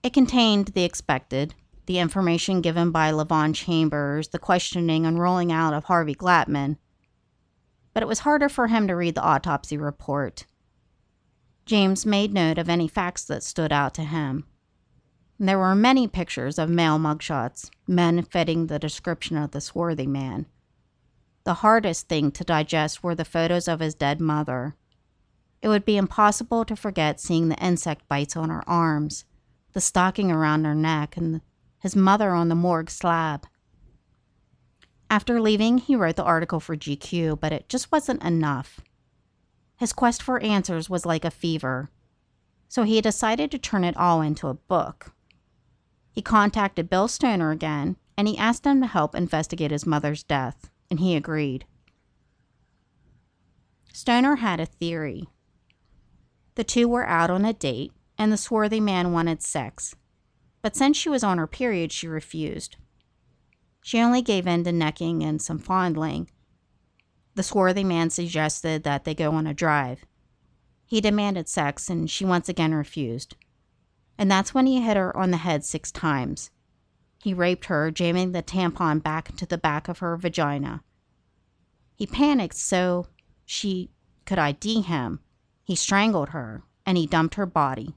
It 0.01 0.11
contained 0.11 0.69
the 0.69 0.83
expected 0.83 1.53
the 1.89 1.97
information 1.97 2.61
given 2.61 2.91
by 2.91 3.11
Lavon 3.11 3.51
Chambers, 3.51 4.27
the 4.27 4.37
questioning 4.37 5.07
and 5.07 5.17
rolling 5.17 5.51
out 5.51 5.73
of 5.73 5.85
Harvey 5.85 6.13
Glatman. 6.13 6.77
But 7.95 8.03
it 8.03 8.05
was 8.05 8.19
harder 8.19 8.47
for 8.47 8.67
him 8.67 8.87
to 8.87 8.95
read 8.95 9.15
the 9.15 9.23
autopsy 9.23 9.75
report. 9.75 10.45
James 11.65 12.05
made 12.05 12.31
note 12.31 12.59
of 12.59 12.69
any 12.69 12.87
facts 12.87 13.23
that 13.25 13.41
stood 13.41 13.71
out 13.71 13.95
to 13.95 14.03
him. 14.03 14.45
There 15.39 15.57
were 15.57 15.73
many 15.73 16.07
pictures 16.07 16.59
of 16.59 16.69
male 16.69 16.99
mugshots, 16.99 17.71
men 17.87 18.21
fitting 18.21 18.67
the 18.67 18.77
description 18.77 19.35
of 19.35 19.49
the 19.49 19.59
swarthy 19.59 20.05
man. 20.05 20.45
The 21.43 21.55
hardest 21.55 22.07
thing 22.07 22.29
to 22.33 22.43
digest 22.43 23.01
were 23.01 23.15
the 23.15 23.25
photos 23.25 23.67
of 23.67 23.79
his 23.79 23.95
dead 23.95 24.21
mother. 24.21 24.75
It 25.63 25.69
would 25.69 25.85
be 25.85 25.97
impossible 25.97 26.65
to 26.65 26.75
forget 26.75 27.19
seeing 27.19 27.49
the 27.49 27.57
insect 27.57 28.07
bites 28.07 28.37
on 28.37 28.51
her 28.51 28.61
arms, 28.69 29.25
the 29.73 29.81
stocking 29.81 30.31
around 30.31 30.65
her 30.65 30.75
neck, 30.75 31.17
and 31.17 31.41
his 31.79 31.95
mother 31.95 32.31
on 32.31 32.49
the 32.49 32.55
morgue 32.55 32.89
slab. 32.89 33.47
After 35.09 35.41
leaving, 35.41 35.79
he 35.79 35.95
wrote 35.95 36.15
the 36.15 36.23
article 36.23 36.59
for 36.59 36.75
GQ, 36.75 37.39
but 37.39 37.51
it 37.51 37.67
just 37.67 37.91
wasn't 37.91 38.23
enough. 38.23 38.79
His 39.77 39.93
quest 39.93 40.21
for 40.21 40.39
answers 40.41 40.89
was 40.89 41.05
like 41.05 41.25
a 41.25 41.31
fever, 41.31 41.89
so 42.67 42.83
he 42.83 43.01
decided 43.01 43.49
to 43.51 43.57
turn 43.57 43.83
it 43.83 43.97
all 43.97 44.21
into 44.21 44.47
a 44.47 44.53
book. 44.53 45.13
He 46.11 46.21
contacted 46.21 46.89
Bill 46.89 47.07
Stoner 47.07 47.51
again 47.51 47.95
and 48.19 48.27
he 48.27 48.37
asked 48.37 48.65
him 48.65 48.81
to 48.81 48.87
help 48.87 49.15
investigate 49.15 49.71
his 49.71 49.85
mother's 49.85 50.23
death, 50.23 50.69
and 50.89 50.99
he 50.99 51.15
agreed. 51.15 51.63
Stoner 53.93 54.35
had 54.35 54.59
a 54.59 54.65
theory. 54.65 55.29
The 56.55 56.65
two 56.65 56.89
were 56.89 57.07
out 57.07 57.29
on 57.29 57.45
a 57.45 57.53
date, 57.53 57.93
and 58.17 58.29
the 58.29 58.35
swarthy 58.35 58.81
man 58.81 59.13
wanted 59.13 59.41
sex, 59.41 59.95
but 60.61 60.75
since 60.75 60.97
she 60.97 61.09
was 61.09 61.23
on 61.23 61.37
her 61.37 61.47
period, 61.47 61.91
she 61.91 62.07
refused. 62.07 62.75
She 63.81 63.99
only 63.99 64.21
gave 64.21 64.47
in 64.47 64.63
to 64.65 64.71
necking 64.71 65.23
and 65.23 65.41
some 65.41 65.59
fondling, 65.59 66.29
the 67.39 67.43
swarthy 67.43 67.85
man 67.85 68.09
suggested 68.09 68.83
that 68.83 69.05
they 69.05 69.15
go 69.15 69.31
on 69.31 69.47
a 69.47 69.53
drive. 69.53 70.03
He 70.85 70.99
demanded 70.99 71.47
sex, 71.47 71.89
and 71.89 72.09
she 72.09 72.25
once 72.25 72.49
again 72.49 72.73
refused. 72.73 73.37
And 74.17 74.29
that's 74.29 74.53
when 74.53 74.65
he 74.65 74.81
hit 74.81 74.97
her 74.97 75.15
on 75.15 75.31
the 75.31 75.37
head 75.37 75.63
six 75.63 75.89
times. 75.89 76.51
He 77.23 77.33
raped 77.33 77.65
her, 77.65 77.91
jamming 77.91 78.33
the 78.33 78.43
tampon 78.43 79.01
back 79.01 79.29
into 79.29 79.45
the 79.45 79.57
back 79.57 79.87
of 79.87 79.99
her 79.99 80.17
vagina. 80.17 80.83
He 81.95 82.05
panicked 82.05 82.55
so 82.55 83.07
she 83.45 83.91
could 84.25 84.37
ID 84.37 84.81
him. 84.81 85.21
He 85.63 85.75
strangled 85.75 86.29
her 86.29 86.63
and 86.85 86.97
he 86.97 87.07
dumped 87.07 87.35
her 87.35 87.45
body. 87.45 87.95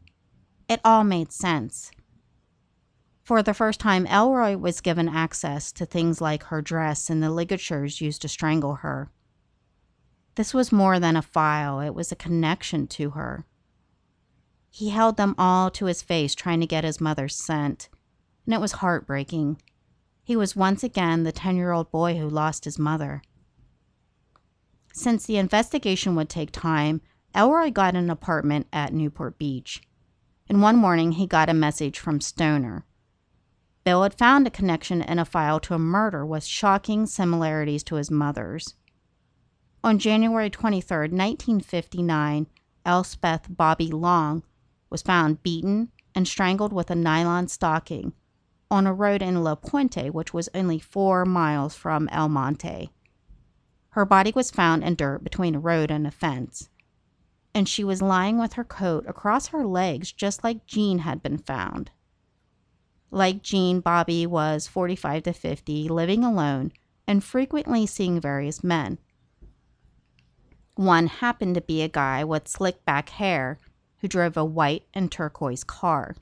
It 0.69 0.81
all 0.85 1.03
made 1.03 1.33
sense. 1.33 1.91
For 3.23 3.43
the 3.43 3.55
first 3.55 3.79
time, 3.79 4.07
Ellroy 4.07 4.59
was 4.59 4.81
given 4.81 5.09
access 5.09 5.71
to 5.73 5.87
things 5.87 6.21
like 6.21 6.45
her 6.45 6.61
dress 6.61 7.09
and 7.09 7.23
the 7.23 7.31
ligatures 7.31 8.01
used 8.01 8.23
to 8.23 8.29
strangle 8.29 8.77
her. 8.77 9.11
This 10.35 10.53
was 10.53 10.73
more 10.73 10.99
than 10.99 11.15
a 11.15 11.23
file, 11.23 11.81
it 11.81 11.95
was 11.95 12.11
a 12.11 12.17
connection 12.17 12.87
to 12.89 13.11
her. 13.11 13.47
He 14.71 14.89
held 14.89 15.19
them 15.19 15.35
all 15.37 15.71
to 15.73 15.85
his 15.85 16.03
face, 16.03 16.35
trying 16.35 16.61
to 16.61 16.67
get 16.67 16.85
his 16.85 17.01
mother's 17.01 17.37
scent, 17.37 17.89
and 18.47 18.55
it 18.55 18.61
was 18.61 18.73
heartbreaking. 18.73 19.61
He 20.25 20.35
was 20.35 20.57
once 20.57 20.83
again 20.83 21.23
the 21.23 21.33
10 21.33 21.57
year 21.57 21.73
old 21.73 21.91
boy 21.91 22.17
who 22.17 22.29
lost 22.29 22.65
his 22.65 22.79
mother. 22.79 23.23
Since 24.95 25.27
the 25.27 25.37
investigation 25.37 26.17
would 26.17 26.29
take 26.29 26.51
time, 26.51 27.03
Ellroy 27.35 27.73
got 27.73 27.95
an 27.95 28.11
apartment 28.11 28.67
at 28.73 28.93
Newport 28.93 29.39
Beach. 29.39 29.83
And 30.49 30.61
one 30.61 30.77
morning 30.77 31.13
he 31.13 31.27
got 31.27 31.49
a 31.49 31.55
message 31.55 31.99
from 31.99 32.21
Stoner. 32.21 32.85
Bill 33.85 34.05
had 34.05 34.15
found 34.15 34.47
a 34.47 34.51
connection 34.51 35.03
in 35.03 35.19
a 35.19 35.25
file 35.25 35.59
to 35.61 35.75
a 35.75 35.79
murder 35.79 36.25
with 36.25 36.45
shocking 36.45 37.07
similarities 37.07 37.83
to 37.85 37.97
his 37.97 38.11
mother's. 38.11 38.77
On 39.83 39.99
January 39.99 40.51
23, 40.51 40.97
1959, 41.09 42.47
Elspeth 42.87 43.47
Bobby 43.49 43.89
Long 43.89 44.45
was 44.89 45.03
found 45.03 45.43
beaten 45.43 45.91
and 46.15 46.29
strangled 46.29 46.73
with 46.73 46.91
a 46.91 46.95
nylon 46.95 47.49
stocking 47.49 48.13
on 48.71 48.87
a 48.87 48.95
road 48.95 49.21
in 49.21 49.43
La 49.43 49.55
Puente, 49.55 50.11
which 50.11 50.33
was 50.33 50.49
only 50.55 50.79
four 50.79 51.25
miles 51.25 51.75
from 51.75 52.09
El 52.11 52.29
Monte. 52.29 52.91
Her 53.91 54.05
body 54.05 54.33
was 54.35 54.51
found 54.51 54.83
in 54.85 54.95
dirt 54.95 55.23
between 55.23 55.55
a 55.55 55.61
road 55.61 55.91
and 55.91 56.07
a 56.07 56.11
fence, 56.11 56.71
and 57.55 57.69
she 57.69 57.85
was 57.85 58.01
lying 58.01 58.39
with 58.39 58.55
her 58.55 58.65
coat 58.65 59.05
across 59.07 59.49
her 59.49 59.67
legs, 59.67 60.13
just 60.13 60.43
like 60.43 60.67
Jean 60.67 61.01
had 61.01 61.23
been 61.23 61.37
found. 61.37 61.91
Like 63.15 63.43
Jean, 63.43 63.81
Bobby 63.81 64.27
was 64.27 64.67
45 64.67 65.25
to 65.25 65.33
50, 65.35 65.87
living 65.91 66.25
alone, 66.25 66.73
and 67.07 67.23
frequently 67.23 67.85
seeing 67.87 68.19
various 68.19 68.65
men. 68.65 68.99
One 70.77 71.09
happened 71.09 71.55
to 71.57 71.61
be 71.61 71.83
a 71.83 71.89
guy 71.89 72.25
with 72.25 72.49
slick 72.49 72.83
back 72.87 73.11
hair 73.11 73.59
who 73.99 74.09
drove 74.09 74.39
a 74.39 74.45
white 74.47 74.87
and 74.95 75.13
turquoise 75.13 75.63
car. 75.63 76.17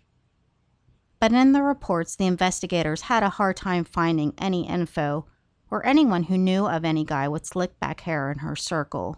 But 1.21 1.33
in 1.33 1.53
the 1.53 1.63
reports, 1.63 2.17
the 2.17 2.27
investigators 2.27 3.03
had 3.03 3.23
a 3.23 3.31
hard 3.31 3.57
time 3.57 3.85
finding 3.85 4.35
any 4.37 4.69
info 4.69 5.27
or 5.71 5.87
anyone 5.87 6.25
who 6.25 6.37
knew 6.37 6.67
of 6.67 6.85
any 6.85 7.05
guy 7.05 7.29
with 7.29 7.47
slick 7.47 7.79
back 7.79 8.01
hair 8.01 8.33
in 8.33 8.39
her 8.39 8.57
circle. 8.57 9.17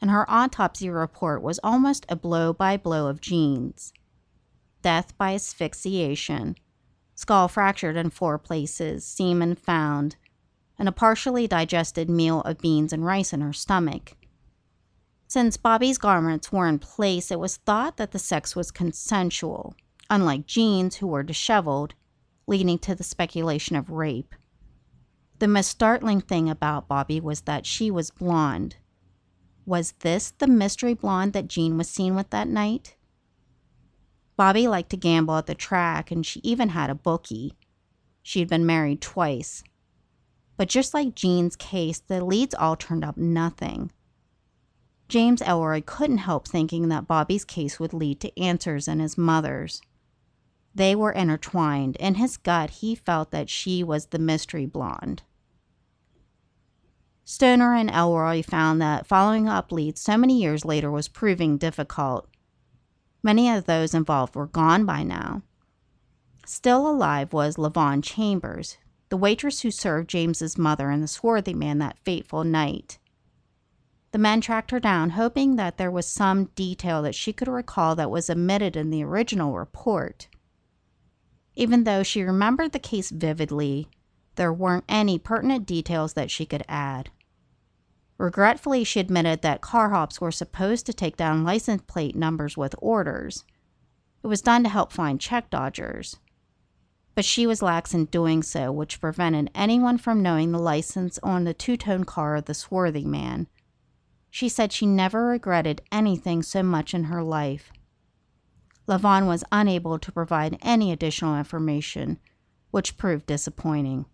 And 0.00 0.10
her 0.10 0.24
autopsy 0.30 0.88
report 0.88 1.42
was 1.42 1.60
almost 1.62 2.06
a 2.08 2.16
blow 2.16 2.54
by 2.54 2.78
blow 2.78 3.08
of 3.08 3.20
Jean's 3.20 3.92
death 4.84 5.16
by 5.16 5.32
asphyxiation, 5.32 6.54
skull 7.14 7.48
fractured 7.48 7.96
in 7.96 8.10
four 8.10 8.36
places, 8.38 9.02
semen 9.02 9.54
found, 9.54 10.16
and 10.78 10.86
a 10.86 10.92
partially 10.92 11.48
digested 11.48 12.10
meal 12.10 12.42
of 12.42 12.58
beans 12.58 12.92
and 12.92 13.02
rice 13.02 13.32
in 13.32 13.40
her 13.40 13.52
stomach. 13.52 14.14
Since 15.26 15.56
Bobby's 15.56 15.96
garments 15.96 16.52
were 16.52 16.68
in 16.68 16.78
place, 16.78 17.30
it 17.30 17.40
was 17.40 17.56
thought 17.56 17.96
that 17.96 18.10
the 18.10 18.18
sex 18.18 18.54
was 18.54 18.70
consensual, 18.70 19.74
unlike 20.10 20.46
Jean's, 20.46 20.96
who 20.96 21.06
were 21.06 21.22
disheveled, 21.22 21.94
leading 22.46 22.78
to 22.80 22.94
the 22.94 23.02
speculation 23.02 23.76
of 23.76 23.88
rape. 23.88 24.34
The 25.38 25.48
most 25.48 25.68
startling 25.68 26.20
thing 26.20 26.50
about 26.50 26.88
Bobby 26.88 27.20
was 27.20 27.40
that 27.42 27.64
she 27.64 27.90
was 27.90 28.10
blonde. 28.10 28.76
Was 29.64 29.92
this 30.00 30.32
the 30.32 30.46
mystery 30.46 30.92
blonde 30.92 31.32
that 31.32 31.48
Jean 31.48 31.78
was 31.78 31.88
seen 31.88 32.14
with 32.14 32.28
that 32.30 32.48
night? 32.48 32.96
Bobby 34.36 34.66
liked 34.66 34.90
to 34.90 34.96
gamble 34.96 35.36
at 35.36 35.46
the 35.46 35.54
track, 35.54 36.10
and 36.10 36.24
she 36.24 36.40
even 36.42 36.70
had 36.70 36.90
a 36.90 36.94
bookie. 36.94 37.54
She 38.22 38.40
had 38.40 38.48
been 38.48 38.66
married 38.66 39.00
twice. 39.00 39.62
But 40.56 40.68
just 40.68 40.94
like 40.94 41.14
Jean's 41.14 41.56
case, 41.56 42.00
the 42.00 42.24
leads 42.24 42.54
all 42.54 42.76
turned 42.76 43.04
up 43.04 43.16
nothing. 43.16 43.90
James 45.08 45.42
Ellroy 45.42 45.84
couldn't 45.84 46.18
help 46.18 46.48
thinking 46.48 46.88
that 46.88 47.06
Bobby's 47.06 47.44
case 47.44 47.78
would 47.78 47.92
lead 47.92 48.20
to 48.20 48.40
answers 48.40 48.88
in 48.88 49.00
his 49.00 49.18
mother's. 49.18 49.80
They 50.74 50.96
were 50.96 51.12
intertwined. 51.12 51.96
In 51.96 52.16
his 52.16 52.36
gut, 52.36 52.70
he 52.70 52.94
felt 52.94 53.30
that 53.30 53.50
she 53.50 53.84
was 53.84 54.06
the 54.06 54.18
mystery 54.18 54.66
blonde. 54.66 55.22
Stoner 57.24 57.74
and 57.74 57.90
Ellroy 57.90 58.44
found 58.44 58.82
that 58.82 59.06
following 59.06 59.48
up 59.48 59.70
leads 59.70 60.00
so 60.00 60.16
many 60.16 60.40
years 60.40 60.64
later 60.64 60.90
was 60.90 61.08
proving 61.08 61.56
difficult. 61.56 62.28
Many 63.24 63.48
of 63.48 63.64
those 63.64 63.94
involved 63.94 64.36
were 64.36 64.46
gone 64.46 64.84
by 64.84 65.02
now. 65.02 65.40
Still 66.44 66.86
alive 66.86 67.32
was 67.32 67.56
Lavon 67.56 68.02
Chambers, 68.02 68.76
the 69.08 69.16
waitress 69.16 69.62
who 69.62 69.70
served 69.70 70.10
James's 70.10 70.58
mother 70.58 70.90
and 70.90 71.02
the 71.02 71.08
swarthy 71.08 71.54
man 71.54 71.78
that 71.78 71.98
fateful 72.04 72.44
night. 72.44 72.98
The 74.12 74.18
men 74.18 74.42
tracked 74.42 74.70
her 74.72 74.78
down, 74.78 75.10
hoping 75.10 75.56
that 75.56 75.78
there 75.78 75.90
was 75.90 76.06
some 76.06 76.50
detail 76.54 77.00
that 77.00 77.14
she 77.14 77.32
could 77.32 77.48
recall 77.48 77.96
that 77.96 78.10
was 78.10 78.28
omitted 78.28 78.76
in 78.76 78.90
the 78.90 79.02
original 79.02 79.56
report. 79.56 80.28
Even 81.56 81.84
though 81.84 82.02
she 82.02 82.22
remembered 82.22 82.72
the 82.72 82.78
case 82.78 83.08
vividly, 83.08 83.88
there 84.34 84.52
weren't 84.52 84.84
any 84.86 85.18
pertinent 85.18 85.64
details 85.64 86.12
that 86.12 86.30
she 86.30 86.44
could 86.44 86.64
add. 86.68 87.08
Regretfully, 88.18 88.84
she 88.84 89.00
admitted 89.00 89.42
that 89.42 89.60
car 89.60 89.90
hops 89.90 90.20
were 90.20 90.30
supposed 90.30 90.86
to 90.86 90.92
take 90.92 91.16
down 91.16 91.44
license 91.44 91.82
plate 91.86 92.14
numbers 92.14 92.56
with 92.56 92.74
orders. 92.78 93.44
It 94.22 94.28
was 94.28 94.40
done 94.42 94.62
to 94.62 94.68
help 94.68 94.92
find 94.92 95.20
check 95.20 95.50
dodgers. 95.50 96.16
But 97.14 97.24
she 97.24 97.46
was 97.46 97.62
lax 97.62 97.92
in 97.94 98.06
doing 98.06 98.42
so, 98.42 98.72
which 98.72 99.00
prevented 99.00 99.50
anyone 99.54 99.98
from 99.98 100.22
knowing 100.22 100.52
the 100.52 100.58
license 100.58 101.18
on 101.22 101.44
the 101.44 101.54
two 101.54 101.76
tone 101.76 102.04
car 102.04 102.36
of 102.36 102.46
the 102.46 102.54
swarthy 102.54 103.04
man. 103.04 103.48
She 104.30 104.48
said 104.48 104.72
she 104.72 104.86
never 104.86 105.26
regretted 105.26 105.82
anything 105.92 106.42
so 106.42 106.62
much 106.62 106.94
in 106.94 107.04
her 107.04 107.22
life. 107.22 107.72
Lavon 108.88 109.26
was 109.26 109.44
unable 109.52 109.98
to 109.98 110.12
provide 110.12 110.58
any 110.60 110.92
additional 110.92 111.36
information, 111.36 112.18
which 112.70 112.96
proved 112.96 113.26
disappointing. 113.26 114.06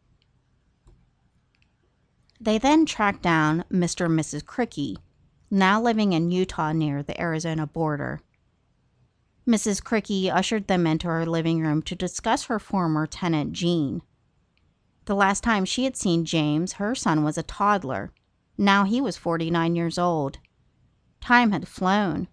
They 2.42 2.57
then 2.57 2.87
tracked 2.87 3.20
down 3.20 3.64
Mr. 3.70 4.07
and 4.07 4.18
Mrs. 4.18 4.42
Krycki, 4.44 4.96
now 5.50 5.81
living 5.81 6.14
in 6.14 6.31
Utah 6.31 6.72
near 6.72 7.03
the 7.03 7.20
Arizona 7.20 7.66
border. 7.66 8.22
Mrs. 9.46 9.83
Krycki 9.83 10.33
ushered 10.33 10.66
them 10.66 10.87
into 10.87 11.07
her 11.09 11.26
living 11.26 11.61
room 11.61 11.83
to 11.83 11.94
discuss 11.94 12.44
her 12.44 12.59
former 12.59 13.07
tenant, 13.07 13.53
Jean. 13.53 14.00
The 15.05 15.14
last 15.14 15.44
time 15.44 15.66
she 15.66 15.85
had 15.85 15.98
seen 15.98 16.24
James, 16.24 16.74
her 16.74 16.94
son 16.94 17.24
was 17.24 17.37
a 17.37 17.42
toddler. 17.42 18.11
Now 18.57 18.85
he 18.85 19.03
was 19.03 19.18
49 19.18 19.76
years 19.76 19.98
old. 19.98 20.38
Time 21.20 21.53
had 21.53 21.68
flown. 21.68 22.29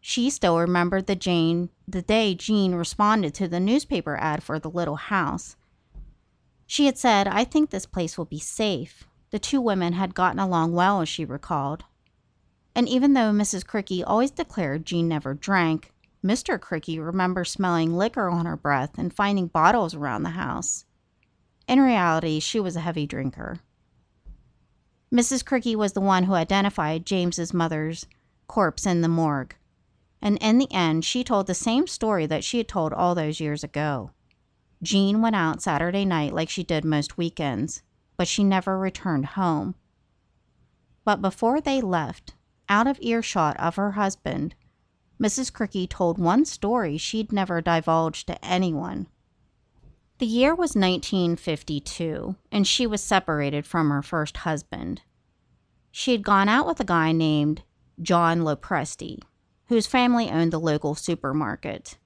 She 0.00 0.30
still 0.30 0.58
remembered 0.58 1.06
the 1.06 1.14
Jane 1.14 1.70
the 1.86 2.02
day 2.02 2.34
Jean 2.34 2.74
responded 2.74 3.34
to 3.34 3.46
the 3.46 3.60
newspaper 3.60 4.16
ad 4.16 4.42
for 4.42 4.58
the 4.58 4.70
little 4.70 4.96
house. 4.96 5.54
She 6.66 6.86
had 6.86 6.98
said, 6.98 7.28
I 7.28 7.44
think 7.44 7.70
this 7.70 7.86
place 7.86 8.18
will 8.18 8.24
be 8.24 8.40
safe. 8.40 9.06
The 9.32 9.38
two 9.38 9.62
women 9.62 9.94
had 9.94 10.14
gotten 10.14 10.38
along 10.38 10.74
well, 10.74 11.00
as 11.00 11.08
she 11.08 11.24
recalled. 11.24 11.84
And 12.74 12.86
even 12.86 13.14
though 13.14 13.32
Mrs. 13.32 13.64
Krycki 13.64 14.04
always 14.06 14.30
declared 14.30 14.84
Jean 14.84 15.08
never 15.08 15.32
drank, 15.32 15.90
Mr. 16.22 16.58
Krycki 16.58 17.02
remembered 17.04 17.46
smelling 17.46 17.96
liquor 17.96 18.28
on 18.28 18.44
her 18.44 18.58
breath 18.58 18.98
and 18.98 19.12
finding 19.12 19.46
bottles 19.46 19.94
around 19.94 20.22
the 20.22 20.30
house. 20.30 20.84
In 21.66 21.80
reality, 21.80 22.40
she 22.40 22.60
was 22.60 22.76
a 22.76 22.80
heavy 22.80 23.06
drinker. 23.06 23.60
Mrs. 25.10 25.42
Krycki 25.42 25.74
was 25.74 25.94
the 25.94 26.00
one 26.00 26.24
who 26.24 26.34
identified 26.34 27.06
James's 27.06 27.54
mother's 27.54 28.06
corpse 28.48 28.84
in 28.84 29.00
the 29.00 29.08
morgue. 29.08 29.54
And 30.20 30.36
in 30.42 30.58
the 30.58 30.70
end, 30.70 31.06
she 31.06 31.24
told 31.24 31.46
the 31.46 31.54
same 31.54 31.86
story 31.86 32.26
that 32.26 32.44
she 32.44 32.58
had 32.58 32.68
told 32.68 32.92
all 32.92 33.14
those 33.14 33.40
years 33.40 33.64
ago. 33.64 34.10
Jean 34.82 35.22
went 35.22 35.36
out 35.36 35.62
Saturday 35.62 36.04
night 36.04 36.34
like 36.34 36.50
she 36.50 36.62
did 36.62 36.84
most 36.84 37.16
weekends 37.16 37.82
but 38.16 38.28
she 38.28 38.44
never 38.44 38.78
returned 38.78 39.26
home. 39.26 39.74
But 41.04 41.22
before 41.22 41.60
they 41.60 41.80
left, 41.80 42.34
out 42.68 42.86
of 42.86 42.98
earshot 43.00 43.58
of 43.58 43.76
her 43.76 43.92
husband, 43.92 44.54
Mrs. 45.20 45.52
Krycki 45.52 45.88
told 45.88 46.18
one 46.18 46.44
story 46.44 46.96
she'd 46.96 47.32
never 47.32 47.60
divulged 47.60 48.26
to 48.26 48.44
anyone. 48.44 49.06
The 50.18 50.26
year 50.26 50.50
was 50.50 50.76
1952, 50.76 52.36
and 52.50 52.66
she 52.66 52.86
was 52.86 53.02
separated 53.02 53.66
from 53.66 53.90
her 53.90 54.02
first 54.02 54.38
husband. 54.38 55.02
She 55.90 56.12
had 56.12 56.22
gone 56.22 56.48
out 56.48 56.66
with 56.66 56.80
a 56.80 56.84
guy 56.84 57.12
named 57.12 57.62
John 58.00 58.40
Lopresti, 58.40 59.20
whose 59.66 59.86
family 59.86 60.30
owned 60.30 60.52
the 60.52 60.60
local 60.60 60.94
supermarket. 60.94 61.98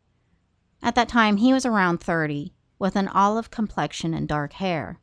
At 0.83 0.95
that 0.95 1.09
time, 1.09 1.38
he 1.38 1.53
was 1.53 1.66
around 1.66 1.99
30, 1.99 2.53
with 2.79 2.97
an 2.97 3.09
olive 3.09 3.51
complexion 3.51 4.14
and 4.14 4.29
dark 4.29 4.55
hair. 4.55 5.01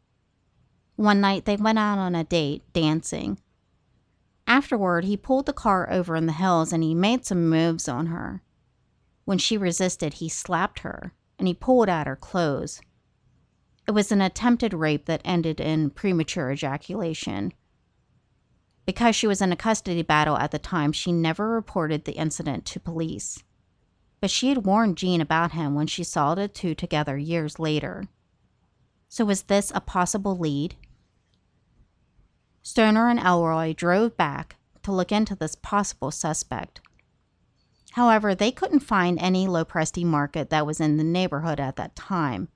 One 0.95 1.21
night 1.21 1.45
they 1.45 1.55
went 1.55 1.79
out 1.79 1.97
on 1.97 2.15
a 2.15 2.23
date, 2.23 2.61
dancing. 2.71 3.39
Afterward, 4.45 5.05
he 5.05 5.17
pulled 5.17 5.45
the 5.45 5.53
car 5.53 5.91
over 5.91 6.15
in 6.15 6.27
the 6.27 6.33
hills 6.33 6.71
and 6.71 6.83
he 6.83 6.93
made 6.93 7.25
some 7.25 7.49
moves 7.49 7.87
on 7.87 8.07
her. 8.07 8.41
When 9.25 9.37
she 9.37 9.57
resisted, 9.57 10.15
he 10.15 10.29
slapped 10.29 10.79
her 10.79 11.13
and 11.39 11.47
he 11.47 11.53
pulled 11.53 11.89
at 11.89 12.07
her 12.07 12.15
clothes. 12.15 12.81
It 13.87 13.91
was 13.91 14.11
an 14.11 14.21
attempted 14.21 14.73
rape 14.73 15.05
that 15.05 15.21
ended 15.25 15.59
in 15.59 15.89
premature 15.89 16.51
ejaculation. 16.51 17.53
Because 18.85 19.15
she 19.15 19.27
was 19.27 19.41
in 19.41 19.51
a 19.51 19.57
custody 19.57 20.01
battle 20.01 20.37
at 20.37 20.51
the 20.51 20.59
time, 20.59 20.91
she 20.91 21.11
never 21.11 21.49
reported 21.49 22.05
the 22.05 22.13
incident 22.13 22.65
to 22.65 22.79
police. 22.79 23.43
But 24.21 24.29
she 24.29 24.49
had 24.49 24.65
warned 24.65 24.97
Jean 24.97 25.21
about 25.21 25.51
him 25.51 25.73
when 25.73 25.87
she 25.87 26.03
saw 26.03 26.35
the 26.35 26.47
two 26.47 26.75
together 26.75 27.17
years 27.17 27.59
later. 27.59 28.07
So 29.09 29.25
was 29.25 29.43
this 29.43 29.71
a 29.73 29.81
possible 29.81 30.37
lead? 30.37 30.75
Stoner 32.63 33.09
and 33.09 33.19
Ellroy 33.19 33.75
drove 33.75 34.15
back 34.15 34.55
to 34.83 34.91
look 34.91 35.11
into 35.11 35.35
this 35.35 35.53
possible 35.53 36.11
suspect. 36.11 36.79
However, 37.91 38.33
they 38.33 38.51
couldn't 38.51 38.79
find 38.79 39.19
any 39.19 39.47
Lopresti 39.47 40.05
market 40.05 40.49
that 40.49 40.65
was 40.65 40.79
in 40.79 40.97
the 40.97 41.03
neighborhood 41.03 41.59
at 41.59 41.75
that 41.75 41.95
time. 41.95 42.47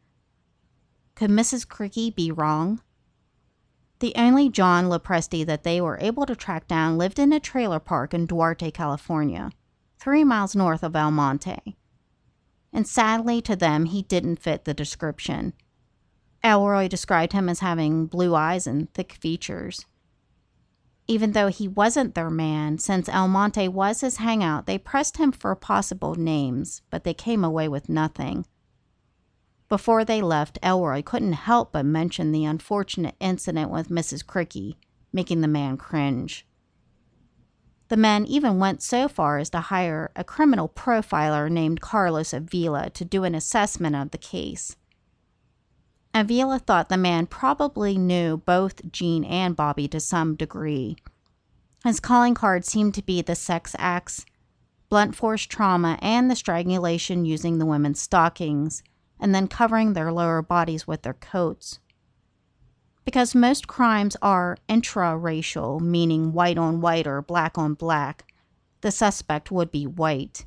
Could 1.13 1.29
Mrs. 1.29 1.67
Krycki 1.67 2.15
be 2.15 2.31
wrong? 2.31 2.81
The 3.99 4.13
only 4.15 4.49
John 4.49 4.85
Lopresti 4.85 5.45
that 5.45 5.63
they 5.63 5.81
were 5.81 5.97
able 5.99 6.25
to 6.25 6.35
track 6.35 6.67
down 6.67 6.97
lived 6.97 7.19
in 7.19 7.33
a 7.33 7.39
trailer 7.39 7.79
park 7.79 8.13
in 8.13 8.27
Duarte, 8.27 8.71
California, 8.71 9.51
three 9.99 10.23
miles 10.23 10.55
north 10.55 10.83
of 10.83 10.95
El 10.95 11.11
Monte. 11.11 11.75
And 12.71 12.87
sadly 12.87 13.41
to 13.41 13.55
them, 13.55 13.85
he 13.85 14.03
didn't 14.03 14.39
fit 14.39 14.65
the 14.65 14.73
description. 14.73 15.53
Ellroy 16.43 16.87
described 16.87 17.33
him 17.33 17.49
as 17.49 17.59
having 17.59 18.05
blue 18.05 18.35
eyes 18.35 18.67
and 18.67 18.93
thick 18.93 19.13
features. 19.13 19.85
Even 21.07 21.31
though 21.31 21.47
he 21.47 21.67
wasn't 21.67 22.15
their 22.15 22.29
man, 22.29 22.77
since 22.77 23.07
El 23.07 23.29
Monte 23.29 23.67
was 23.69 24.01
his 24.01 24.17
hangout, 24.17 24.65
they 24.65 24.77
pressed 24.77 25.17
him 25.17 25.31
for 25.31 25.55
possible 25.55 26.15
names, 26.15 26.81
but 26.89 27.05
they 27.05 27.13
came 27.13 27.43
away 27.43 27.67
with 27.67 27.87
nothing. 27.87 28.45
Before 29.69 30.03
they 30.03 30.21
left, 30.21 30.59
Ellroy 30.61 31.03
couldn't 31.03 31.33
help 31.33 31.71
but 31.71 31.85
mention 31.85 32.31
the 32.31 32.45
unfortunate 32.45 33.15
incident 33.19 33.69
with 33.69 33.89
Mrs. 33.89 34.25
Krycki, 34.25 34.75
making 35.13 35.41
the 35.41 35.47
man 35.47 35.77
cringe. 35.77 36.45
The 37.89 37.97
men 37.97 38.25
even 38.25 38.59
went 38.59 38.83
so 38.83 39.07
far 39.07 39.37
as 39.37 39.49
to 39.51 39.61
hire 39.61 40.11
a 40.15 40.23
criminal 40.23 40.67
profiler 40.67 41.49
named 41.49 41.79
Carlos 41.79 42.33
Avila 42.33 42.89
to 42.91 43.05
do 43.05 43.23
an 43.23 43.33
assessment 43.33 43.95
of 43.95 44.11
the 44.11 44.17
case. 44.17 44.75
Avila 46.13 46.59
thought 46.59 46.89
the 46.89 46.97
man 46.97 47.27
probably 47.27 47.97
knew 47.97 48.37
both 48.37 48.91
Jean 48.91 49.23
and 49.23 49.55
Bobby 49.55 49.87
to 49.89 49.99
some 49.99 50.35
degree. 50.35 50.97
His 51.83 51.99
calling 51.99 52.33
card 52.33 52.65
seemed 52.65 52.95
to 52.95 53.03
be 53.03 53.21
the 53.21 53.35
sex 53.35 53.75
acts, 53.77 54.25
blunt 54.89 55.15
force 55.15 55.43
trauma, 55.43 55.99
and 56.01 56.29
the 56.29 56.35
strangulation 56.35 57.25
using 57.25 57.59
the 57.59 57.65
women's 57.65 58.01
stockings 58.01 58.81
and 59.19 59.33
then 59.33 59.47
covering 59.47 59.93
their 59.93 60.11
lower 60.11 60.41
bodies 60.41 60.87
with 60.87 61.03
their 61.03 61.13
coats. 61.13 61.79
Because 63.05 63.33
most 63.33 63.67
crimes 63.67 64.17
are 64.21 64.57
intra-racial, 64.67 65.79
meaning 65.79 66.33
white 66.33 66.57
on 66.57 66.81
white 66.81 67.07
or 67.07 67.21
black 67.21 67.57
on 67.57 67.73
black, 67.73 68.31
the 68.81 68.91
suspect 68.91 69.51
would 69.51 69.71
be 69.71 69.87
white. 69.87 70.45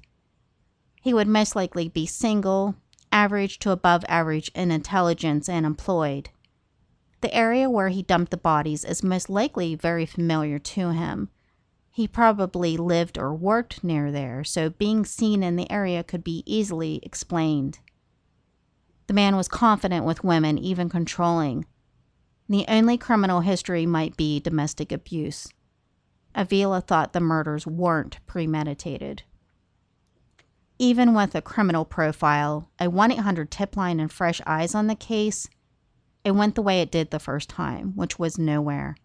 He 1.01 1.15
would 1.15 1.29
most 1.29 1.57
likely 1.57 1.89
be 1.89 2.07
single, 2.07 2.75
average 3.13 3.59
to 3.61 3.71
above 3.71 4.05
average 4.09 4.51
in 4.55 4.71
intelligence, 4.71 5.49
and 5.49 5.67
employed. 5.67 6.31
The 7.21 7.35
area 7.35 7.69
where 7.69 7.89
he 7.89 8.03
dumped 8.03 8.31
the 8.31 8.37
bodies 8.37 8.85
is 8.85 9.03
most 9.03 9.29
likely 9.29 9.75
very 9.75 10.07
familiar 10.07 10.59
to 10.59 10.91
him. 10.93 11.29
He 11.91 12.09
probably 12.09 12.77
lived 12.77 13.19
or 13.19 13.35
worked 13.35 13.85
near 13.85 14.11
there, 14.11 14.45
so 14.45 14.71
being 14.71 15.05
seen 15.05 15.43
in 15.43 15.57
the 15.57 15.71
area 15.71 16.03
could 16.03 16.25
be 16.25 16.43
easily 16.47 17.01
explained. 17.03 17.81
The 19.07 19.15
man 19.15 19.37
was 19.37 19.49
confident 19.49 20.07
with 20.07 20.25
women, 20.25 20.57
even 20.57 20.89
controlling. 20.89 21.67
The 22.49 22.65
only 22.69 22.97
criminal 22.97 23.41
history 23.41 23.87
might 23.87 24.17
be 24.17 24.41
domestic 24.41 24.93
abuse. 24.93 25.49
Avila 26.35 26.81
thought 26.81 27.13
the 27.13 27.21
murders 27.21 27.67
weren't 27.67 28.25
premeditated. 28.27 29.25
Even 30.81 31.13
with 31.13 31.35
a 31.35 31.43
criminal 31.43 31.85
profile, 31.85 32.71
a 32.79 32.89
1 32.89 33.13
800 33.13 33.51
tip 33.51 33.77
line, 33.77 34.01
and 34.01 34.11
fresh 34.11 34.41
eyes 34.47 34.75
on 34.75 34.87
the 34.87 34.95
case, 34.95 35.47
it 36.25 36.31
went 36.31 36.55
the 36.55 36.63
way 36.63 36.81
it 36.81 36.91
did 36.91 37.11
the 37.11 37.19
first 37.19 37.51
time, 37.51 37.95
which 37.97 38.19
was 38.19 38.39
nowhere. 38.39 38.97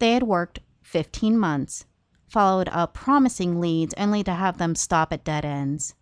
They 0.00 0.14
had 0.14 0.24
worked 0.24 0.58
15 0.82 1.38
months, 1.38 1.86
followed 2.26 2.68
up 2.70 2.92
promising 2.92 3.60
leads 3.60 3.94
only 3.96 4.24
to 4.24 4.32
have 4.32 4.58
them 4.58 4.74
stop 4.74 5.12
at 5.12 5.22
dead 5.22 5.44
ends. 5.44 5.94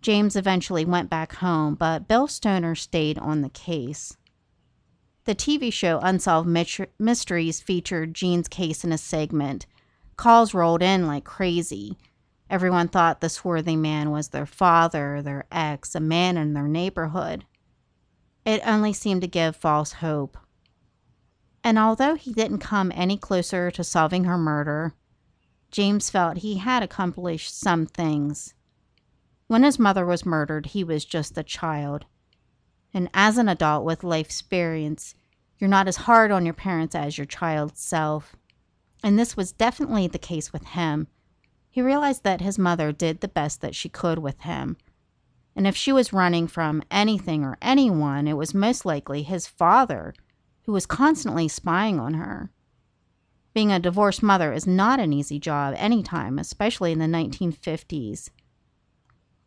James 0.00 0.36
eventually 0.36 0.84
went 0.84 1.10
back 1.10 1.34
home, 1.34 1.74
but 1.74 2.06
Bill 2.06 2.28
Stoner 2.28 2.76
stayed 2.76 3.18
on 3.18 3.40
the 3.40 3.48
case. 3.48 4.16
The 5.24 5.34
TV 5.34 5.72
show 5.72 5.98
Unsolved 5.98 6.48
Mysteries 7.00 7.60
featured 7.60 8.14
Jean's 8.14 8.46
case 8.46 8.84
in 8.84 8.92
a 8.92 8.98
segment. 8.98 9.66
Calls 10.16 10.54
rolled 10.54 10.84
in 10.84 11.08
like 11.08 11.24
crazy. 11.24 11.98
Everyone 12.50 12.88
thought 12.88 13.20
the 13.20 13.28
swarthy 13.28 13.76
man 13.76 14.10
was 14.10 14.28
their 14.28 14.44
father, 14.44 15.22
their 15.22 15.46
ex, 15.52 15.94
a 15.94 16.00
man 16.00 16.36
in 16.36 16.52
their 16.52 16.66
neighborhood. 16.66 17.44
It 18.44 18.60
only 18.66 18.92
seemed 18.92 19.20
to 19.20 19.28
give 19.28 19.54
false 19.54 19.92
hope. 19.92 20.36
And 21.62 21.78
although 21.78 22.16
he 22.16 22.32
didn't 22.32 22.58
come 22.58 22.90
any 22.92 23.16
closer 23.16 23.70
to 23.70 23.84
solving 23.84 24.24
her 24.24 24.36
murder, 24.36 24.94
James 25.70 26.10
felt 26.10 26.38
he 26.38 26.58
had 26.58 26.82
accomplished 26.82 27.56
some 27.56 27.86
things. 27.86 28.54
When 29.46 29.62
his 29.62 29.78
mother 29.78 30.04
was 30.04 30.26
murdered, 30.26 30.66
he 30.66 30.82
was 30.82 31.04
just 31.04 31.38
a 31.38 31.44
child. 31.44 32.04
And 32.92 33.08
as 33.14 33.38
an 33.38 33.48
adult 33.48 33.84
with 33.84 34.02
life 34.02 34.26
experience, 34.26 35.14
you're 35.58 35.70
not 35.70 35.86
as 35.86 35.96
hard 35.96 36.32
on 36.32 36.44
your 36.44 36.54
parents 36.54 36.96
as 36.96 37.16
your 37.16 37.26
child's 37.26 37.80
self. 37.80 38.34
And 39.04 39.16
this 39.16 39.36
was 39.36 39.52
definitely 39.52 40.08
the 40.08 40.18
case 40.18 40.52
with 40.52 40.64
him. 40.64 41.06
He 41.70 41.80
realized 41.80 42.24
that 42.24 42.40
his 42.40 42.58
mother 42.58 42.92
did 42.92 43.20
the 43.20 43.28
best 43.28 43.60
that 43.60 43.74
she 43.74 43.88
could 43.88 44.18
with 44.18 44.40
him. 44.40 44.76
And 45.54 45.66
if 45.66 45.76
she 45.76 45.92
was 45.92 46.12
running 46.12 46.46
from 46.48 46.82
anything 46.90 47.44
or 47.44 47.56
anyone, 47.62 48.26
it 48.26 48.36
was 48.36 48.54
most 48.54 48.84
likely 48.84 49.22
his 49.22 49.46
father, 49.46 50.14
who 50.64 50.72
was 50.72 50.86
constantly 50.86 51.48
spying 51.48 52.00
on 52.00 52.14
her. 52.14 52.50
Being 53.54 53.72
a 53.72 53.80
divorced 53.80 54.22
mother 54.22 54.52
is 54.52 54.66
not 54.66 55.00
an 55.00 55.12
easy 55.12 55.38
job 55.38 55.74
anytime, 55.76 56.38
especially 56.38 56.92
in 56.92 56.98
the 56.98 57.06
1950s. 57.06 58.30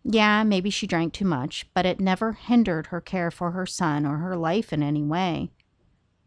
Yeah, 0.03 0.43
maybe 0.43 0.69
she 0.69 0.87
drank 0.87 1.13
too 1.13 1.25
much, 1.25 1.65
but 1.73 1.85
it 1.85 2.01
never 2.01 2.33
hindered 2.33 2.87
her 2.87 2.99
care 2.99 3.31
for 3.31 3.51
her 3.51 3.65
son 3.65 4.05
or 4.05 4.17
her 4.17 4.35
life 4.35 4.73
in 4.73 4.83
any 4.83 5.01
way. 5.01 5.51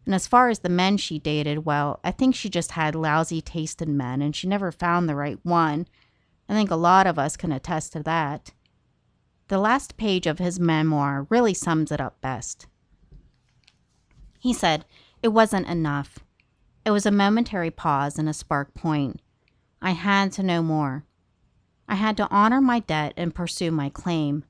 And 0.07 0.15
as 0.15 0.29
far 0.29 0.49
as 0.49 0.61
the 0.61 0.69
men 0.69 0.97
she 0.97 1.19
dated, 1.19 1.67
well, 1.67 1.99
I 2.05 2.13
think 2.13 2.35
she 2.35 2.49
just 2.49 2.73
had 2.73 2.95
lousy 2.95 3.43
taste 3.43 3.83
in 3.83 3.97
men 3.97 4.23
and 4.23 4.35
she 4.35 4.47
never 4.47 4.71
found 4.71 5.09
the 5.09 5.17
right 5.17 5.39
one. 5.43 5.89
I 6.49 6.55
think 6.55 6.71
a 6.71 6.77
lot 6.77 7.09
of 7.09 7.19
us 7.19 7.37
can 7.37 7.51
attest 7.51 7.93
to 7.93 8.03
that. 8.05 8.53
The 9.49 9.59
last 9.59 9.97
page 9.97 10.27
of 10.27 10.39
his 10.39 10.61
memoir 10.61 11.27
really 11.29 11.55
sums 11.55 11.91
it 11.91 12.01
up 12.01 12.21
best. 12.21 12.69
He 14.39 14.53
said, 14.53 14.85
It 15.23 15.29
wasn't 15.29 15.67
enough. 15.67 16.21
It 16.85 16.93
was 16.93 17.05
a 17.05 17.11
momentary 17.11 17.73
pause 17.73 18.17
and 18.17 18.29
a 18.29 18.33
spark 18.33 18.75
point. 18.75 19.21
I 19.83 19.91
had 19.91 20.31
to 20.33 20.43
know 20.45 20.63
more. 20.63 21.05
I 21.89 21.97
had 21.97 22.17
to 22.19 22.31
honor 22.31 22.61
my 22.61 22.79
debt 22.79 23.13
and 23.17 23.35
pursue 23.35 23.73
my 23.73 23.89
claim. 23.89 24.45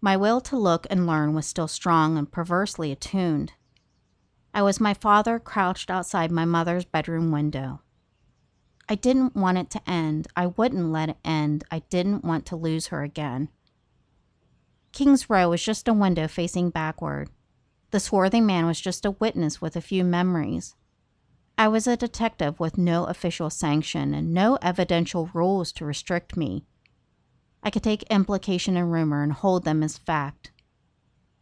My 0.00 0.16
will 0.16 0.40
to 0.42 0.56
look 0.56 0.86
and 0.88 1.06
learn 1.06 1.34
was 1.34 1.46
still 1.46 1.68
strong 1.68 2.16
and 2.16 2.30
perversely 2.30 2.90
attuned. 2.90 3.52
I 4.54 4.62
was 4.62 4.80
my 4.80 4.94
father 4.94 5.38
crouched 5.38 5.90
outside 5.90 6.30
my 6.30 6.44
mother's 6.44 6.84
bedroom 6.84 7.30
window. 7.30 7.80
I 8.88 8.94
didn't 8.94 9.34
want 9.34 9.58
it 9.58 9.70
to 9.70 9.90
end. 9.90 10.26
I 10.36 10.48
wouldn't 10.48 10.92
let 10.92 11.08
it 11.08 11.16
end. 11.24 11.64
I 11.70 11.80
didn't 11.88 12.24
want 12.24 12.44
to 12.46 12.56
lose 12.56 12.88
her 12.88 13.02
again. 13.02 13.48
King's 14.92 15.30
Row 15.30 15.48
was 15.48 15.64
just 15.64 15.88
a 15.88 15.94
window 15.94 16.28
facing 16.28 16.68
backward. 16.68 17.30
The 17.92 18.00
swarthy 18.00 18.40
man 18.40 18.66
was 18.66 18.80
just 18.80 19.06
a 19.06 19.12
witness 19.12 19.62
with 19.62 19.76
a 19.76 19.80
few 19.80 20.04
memories. 20.04 20.74
I 21.56 21.68
was 21.68 21.86
a 21.86 21.96
detective 21.96 22.60
with 22.60 22.76
no 22.76 23.04
official 23.04 23.48
sanction 23.48 24.12
and 24.12 24.34
no 24.34 24.58
evidential 24.60 25.30
rules 25.32 25.72
to 25.72 25.86
restrict 25.86 26.36
me. 26.36 26.64
I 27.62 27.70
could 27.70 27.82
take 27.82 28.02
implication 28.04 28.76
and 28.76 28.92
rumor 28.92 29.22
and 29.22 29.32
hold 29.32 29.64
them 29.64 29.82
as 29.82 29.96
fact. 29.96 30.50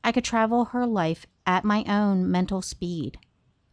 I 0.05 0.13
could 0.13 0.25
travel 0.25 0.67
her 0.67 0.87
life 0.87 1.27
at 1.51 1.65
my 1.65 1.83
own 1.89 2.31
mental 2.31 2.63
speed. 2.63 3.19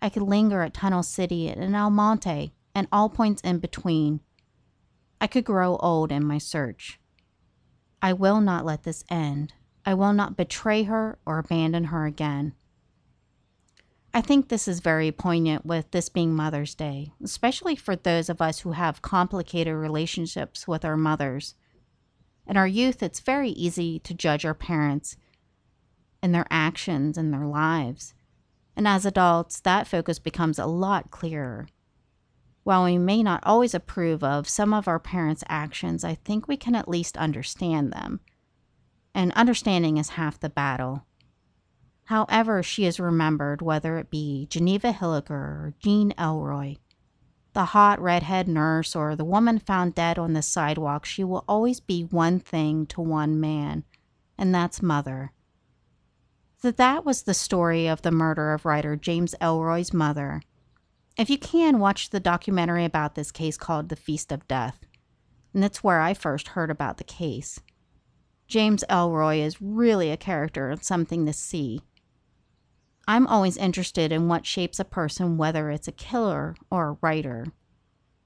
I 0.01 0.09
could 0.09 0.23
linger 0.23 0.63
at 0.63 0.73
Tunnel 0.73 1.03
City 1.03 1.47
and 1.47 1.75
El 1.75 1.91
Monte 1.91 2.51
and 2.73 2.87
all 2.91 3.07
points 3.07 3.39
in 3.43 3.59
between. 3.59 4.19
I 5.21 5.27
could 5.27 5.45
grow 5.45 5.77
old 5.77 6.11
in 6.11 6.25
my 6.25 6.39
search. 6.39 6.99
I 8.01 8.13
will 8.13 8.41
not 8.41 8.65
let 8.65 8.81
this 8.81 9.03
end. 9.11 9.53
I 9.85 9.93
will 9.93 10.11
not 10.11 10.35
betray 10.35 10.83
her 10.83 11.19
or 11.23 11.37
abandon 11.37 11.85
her 11.85 12.07
again. 12.07 12.55
I 14.11 14.21
think 14.21 14.47
this 14.47 14.67
is 14.67 14.79
very 14.79 15.11
poignant 15.11 15.63
with 15.63 15.91
this 15.91 16.09
being 16.09 16.33
Mother's 16.33 16.73
Day, 16.73 17.13
especially 17.23 17.75
for 17.75 17.95
those 17.95 18.27
of 18.27 18.41
us 18.41 18.61
who 18.61 18.71
have 18.71 19.03
complicated 19.03 19.75
relationships 19.75 20.67
with 20.67 20.83
our 20.83 20.97
mothers. 20.97 21.53
In 22.47 22.57
our 22.57 22.67
youth, 22.67 23.03
it's 23.03 23.19
very 23.19 23.51
easy 23.51 23.99
to 23.99 24.15
judge 24.15 24.45
our 24.45 24.55
parents 24.55 25.15
and 26.21 26.33
their 26.33 26.47
actions 26.49 27.17
and 27.17 27.33
their 27.33 27.45
lives. 27.45 28.13
And 28.75 28.87
as 28.87 29.05
adults, 29.05 29.59
that 29.61 29.87
focus 29.87 30.19
becomes 30.19 30.59
a 30.59 30.65
lot 30.65 31.11
clearer. 31.11 31.67
While 32.63 32.83
we 32.83 32.97
may 32.97 33.23
not 33.23 33.43
always 33.43 33.73
approve 33.73 34.23
of 34.23 34.47
some 34.47 34.73
of 34.73 34.87
our 34.87 34.99
parents' 34.99 35.43
actions, 35.47 36.03
I 36.03 36.15
think 36.15 36.47
we 36.47 36.57
can 36.57 36.75
at 36.75 36.89
least 36.89 37.17
understand 37.17 37.91
them. 37.91 38.19
And 39.15 39.31
understanding 39.33 39.97
is 39.97 40.09
half 40.09 40.39
the 40.39 40.49
battle. 40.49 41.05
However, 42.05 42.61
she 42.61 42.85
is 42.85 42.99
remembered, 42.99 43.61
whether 43.61 43.97
it 43.97 44.09
be 44.09 44.47
Geneva 44.49 44.93
Hilliker 44.93 45.31
or 45.31 45.73
Jean 45.79 46.11
Ellroy, 46.17 46.77
the 47.53 47.65
hot 47.65 47.99
redhead 47.99 48.47
nurse 48.47 48.95
or 48.95 49.15
the 49.15 49.25
woman 49.25 49.57
found 49.57 49.95
dead 49.95 50.19
on 50.19 50.33
the 50.33 50.41
sidewalk, 50.41 51.05
she 51.05 51.23
will 51.23 51.43
always 51.47 51.79
be 51.79 52.03
one 52.03 52.39
thing 52.39 52.85
to 52.85 53.01
one 53.01 53.39
man, 53.39 53.83
and 54.37 54.53
that's 54.53 54.81
mother. 54.81 55.31
So 56.59 56.71
that 56.71 57.05
was 57.05 57.21
the 57.21 57.35
story 57.35 57.87
of 57.87 58.01
the 58.01 58.11
murder 58.11 58.53
of 58.53 58.65
writer 58.65 58.95
James 58.95 59.35
Ellroy's 59.39 59.93
mother. 59.93 60.41
If 61.15 61.29
you 61.29 61.37
can, 61.37 61.77
watch 61.77 62.09
the 62.09 62.19
documentary 62.19 62.83
about 62.83 63.13
this 63.13 63.31
case 63.31 63.57
called 63.57 63.89
The 63.89 63.95
Feast 63.95 64.31
of 64.31 64.47
Death. 64.47 64.79
And 65.53 65.61
that's 65.61 65.83
where 65.83 66.01
I 66.01 66.13
first 66.15 66.49
heard 66.49 66.71
about 66.71 66.97
the 66.97 67.03
case. 67.03 67.59
James 68.47 68.83
Ellroy 68.89 69.39
is 69.39 69.61
really 69.61 70.09
a 70.09 70.17
character 70.17 70.69
and 70.69 70.83
something 70.83 71.25
to 71.25 71.33
see. 71.33 71.81
I'm 73.07 73.27
always 73.27 73.57
interested 73.57 74.11
in 74.11 74.27
what 74.27 74.45
shapes 74.45 74.79
a 74.79 74.85
person, 74.85 75.37
whether 75.37 75.69
it's 75.69 75.87
a 75.87 75.93
killer 75.93 76.55
or 76.71 76.89
a 76.89 76.97
writer. 77.01 77.47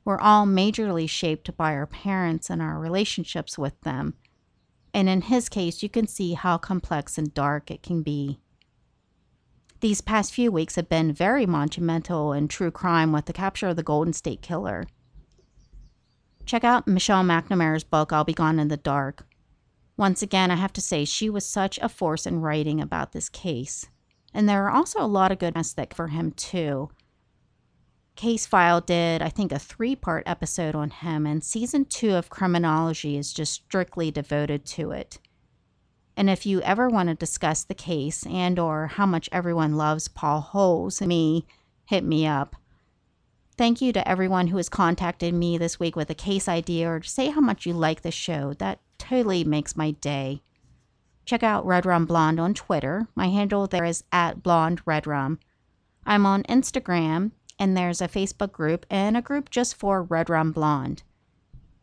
We're 0.05 0.19
all 0.19 0.45
majorly 0.45 1.09
shaped 1.09 1.55
by 1.57 1.73
our 1.73 1.85
parents 1.85 2.49
and 2.49 2.61
our 2.61 2.79
relationships 2.79 3.57
with 3.57 3.79
them. 3.81 4.15
And 4.93 5.07
in 5.07 5.21
his 5.21 5.49
case, 5.49 5.81
you 5.81 5.89
can 5.89 6.07
see 6.07 6.33
how 6.33 6.57
complex 6.57 7.17
and 7.17 7.33
dark 7.33 7.71
it 7.71 7.81
can 7.81 8.01
be. 8.01 8.39
These 9.79 10.01
past 10.01 10.33
few 10.33 10.51
weeks 10.51 10.75
have 10.75 10.89
been 10.89 11.11
very 11.11 11.45
monumental 11.45 12.33
in 12.33 12.47
true 12.47 12.71
crime 12.71 13.11
with 13.11 13.25
the 13.25 13.33
capture 13.33 13.69
of 13.69 13.77
the 13.77 13.83
Golden 13.83 14.13
State 14.13 14.41
Killer. 14.41 14.85
Check 16.45 16.63
out 16.63 16.87
Michelle 16.87 17.23
McNamara's 17.23 17.83
book, 17.83 18.11
I'll 18.11 18.23
Be 18.23 18.33
Gone 18.33 18.59
in 18.59 18.67
the 18.67 18.77
Dark. 18.77 19.25
Once 19.97 20.21
again, 20.21 20.51
I 20.51 20.55
have 20.55 20.73
to 20.73 20.81
say, 20.81 21.05
she 21.05 21.29
was 21.29 21.45
such 21.45 21.79
a 21.79 21.89
force 21.89 22.25
in 22.25 22.41
writing 22.41 22.81
about 22.81 23.11
this 23.11 23.29
case. 23.29 23.87
And 24.33 24.47
there 24.47 24.65
are 24.65 24.71
also 24.71 24.99
a 25.01 25.07
lot 25.07 25.31
of 25.31 25.39
good 25.39 25.55
that 25.55 25.93
for 25.93 26.07
him, 26.07 26.31
too. 26.31 26.89
Case 28.21 28.45
File 28.45 28.81
did, 28.81 29.23
I 29.23 29.29
think, 29.29 29.51
a 29.51 29.57
three 29.57 29.95
part 29.95 30.21
episode 30.27 30.75
on 30.75 30.91
him, 30.91 31.25
and 31.25 31.43
season 31.43 31.85
two 31.85 32.13
of 32.13 32.29
Criminology 32.29 33.17
is 33.17 33.33
just 33.33 33.51
strictly 33.51 34.11
devoted 34.11 34.63
to 34.67 34.91
it. 34.91 35.17
And 36.15 36.29
if 36.29 36.45
you 36.45 36.61
ever 36.61 36.87
want 36.87 37.09
to 37.09 37.15
discuss 37.15 37.63
the 37.63 37.73
case 37.73 38.23
and 38.27 38.59
or 38.59 38.85
how 38.85 39.07
much 39.07 39.27
everyone 39.31 39.75
loves 39.75 40.07
Paul 40.07 40.41
Holes, 40.41 41.01
me, 41.01 41.47
hit 41.85 42.03
me 42.03 42.27
up. 42.27 42.55
Thank 43.57 43.81
you 43.81 43.91
to 43.91 44.07
everyone 44.07 44.49
who 44.49 44.57
has 44.57 44.69
contacted 44.69 45.33
me 45.33 45.57
this 45.57 45.79
week 45.79 45.95
with 45.95 46.11
a 46.11 46.13
case 46.13 46.47
idea 46.47 46.91
or 46.91 46.99
to 46.99 47.09
say 47.09 47.31
how 47.31 47.41
much 47.41 47.65
you 47.65 47.73
like 47.73 48.03
the 48.03 48.11
show. 48.11 48.53
That 48.53 48.81
totally 48.99 49.43
makes 49.43 49.75
my 49.75 49.89
day. 49.89 50.43
Check 51.25 51.41
out 51.41 51.65
Red 51.65 51.87
Rum 51.87 52.05
Blonde 52.05 52.39
on 52.39 52.53
Twitter. 52.53 53.07
My 53.15 53.29
handle 53.29 53.65
there 53.65 53.83
is 53.83 54.03
at 54.11 54.43
Blonde 54.43 54.79
Red 54.85 55.07
Rum. 55.07 55.39
I'm 56.05 56.25
on 56.25 56.43
Instagram, 56.43 57.31
and 57.61 57.77
there's 57.77 58.01
a 58.01 58.07
Facebook 58.07 58.51
group 58.51 58.87
and 58.89 59.15
a 59.15 59.21
group 59.21 59.51
just 59.51 59.75
for 59.75 60.01
Red 60.01 60.31
Rum 60.31 60.51
Blonde. 60.51 61.03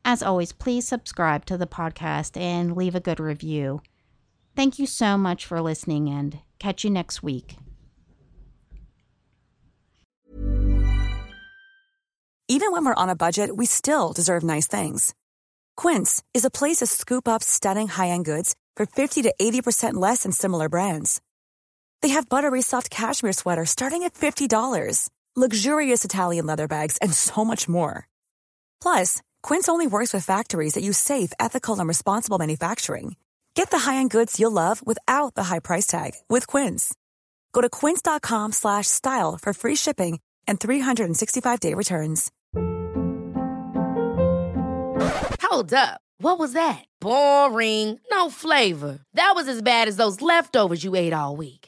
As 0.05 0.25
always, 0.25 0.51
please 0.51 0.89
subscribe 0.89 1.45
to 1.45 1.57
the 1.57 1.69
podcast 1.69 2.37
and 2.37 2.77
leave 2.77 2.97
a 2.97 3.01
good 3.01 3.21
review. 3.21 3.81
Thank 4.57 4.81
you 4.81 4.87
so 4.87 5.17
much 5.17 5.47
for 5.47 5.61
listening, 5.61 6.09
and 6.09 6.41
catch 6.59 6.83
you 6.83 6.91
next 6.91 7.23
week. 7.23 7.59
Even 12.49 12.73
when 12.73 12.85
we're 12.85 12.95
on 12.95 13.09
a 13.09 13.15
budget, 13.15 13.57
we 13.57 13.65
still 13.65 14.13
deserve 14.13 14.43
nice 14.43 14.67
things. 14.67 15.15
Quince 15.77 16.25
is 16.35 16.45
a 16.45 16.51
place 16.51 16.79
to 16.79 16.87
scoop 16.87 17.29
up 17.29 17.45
stunning 17.45 17.87
high 17.87 18.09
end 18.09 18.25
goods 18.25 18.57
for 18.77 18.85
50 18.85 19.23
to 19.23 19.35
80% 19.41 19.95
less 19.95 20.25
than 20.25 20.33
similar 20.33 20.69
brands. 20.69 21.21
They 22.03 22.09
have 22.09 22.29
buttery 22.29 22.63
soft 22.63 22.91
cashmere 22.91 23.33
sweaters 23.33 23.71
starting 23.71 24.03
at 24.03 24.15
$50, 24.15 25.09
luxurious 25.39 26.05
Italian 26.05 26.47
leather 26.47 26.67
bags, 26.67 26.97
and 26.99 27.13
so 27.15 27.45
much 27.45 27.69
more. 27.69 28.09
Plus, 28.83 29.23
Quince 29.43 29.69
only 29.69 29.87
works 29.87 30.13
with 30.13 30.25
factories 30.25 30.75
that 30.75 30.83
use 30.83 30.99
safe, 30.99 31.33
ethical, 31.39 31.79
and 31.79 31.87
responsible 31.87 32.39
manufacturing. 32.39 33.17
Get 33.55 33.71
the 33.71 33.81
high-end 33.81 34.11
goods 34.11 34.41
you'll 34.41 34.53
love 34.53 34.85
without 34.85 35.35
the 35.35 35.45
high 35.45 35.61
price 35.61 35.87
tag 35.87 36.13
with 36.29 36.47
Quince. 36.47 36.95
Go 37.53 37.61
to 37.61 37.69
quince.com/style 37.69 39.39
for 39.43 39.53
free 39.53 39.77
shipping 39.77 40.19
and 40.47 40.59
365-day 40.59 41.75
returns. 41.75 42.33
Hold 45.43 45.73
up. 45.73 46.01
What 46.21 46.39
was 46.39 46.53
that? 46.53 46.85
Boring. 47.01 48.01
No 48.11 48.29
flavor. 48.31 48.99
That 49.15 49.33
was 49.35 49.49
as 49.49 49.63
bad 49.63 49.89
as 49.89 49.97
those 49.97 50.21
leftovers 50.21 50.85
you 50.85 50.95
ate 50.97 51.13
all 51.13 51.37
week. 51.37 51.58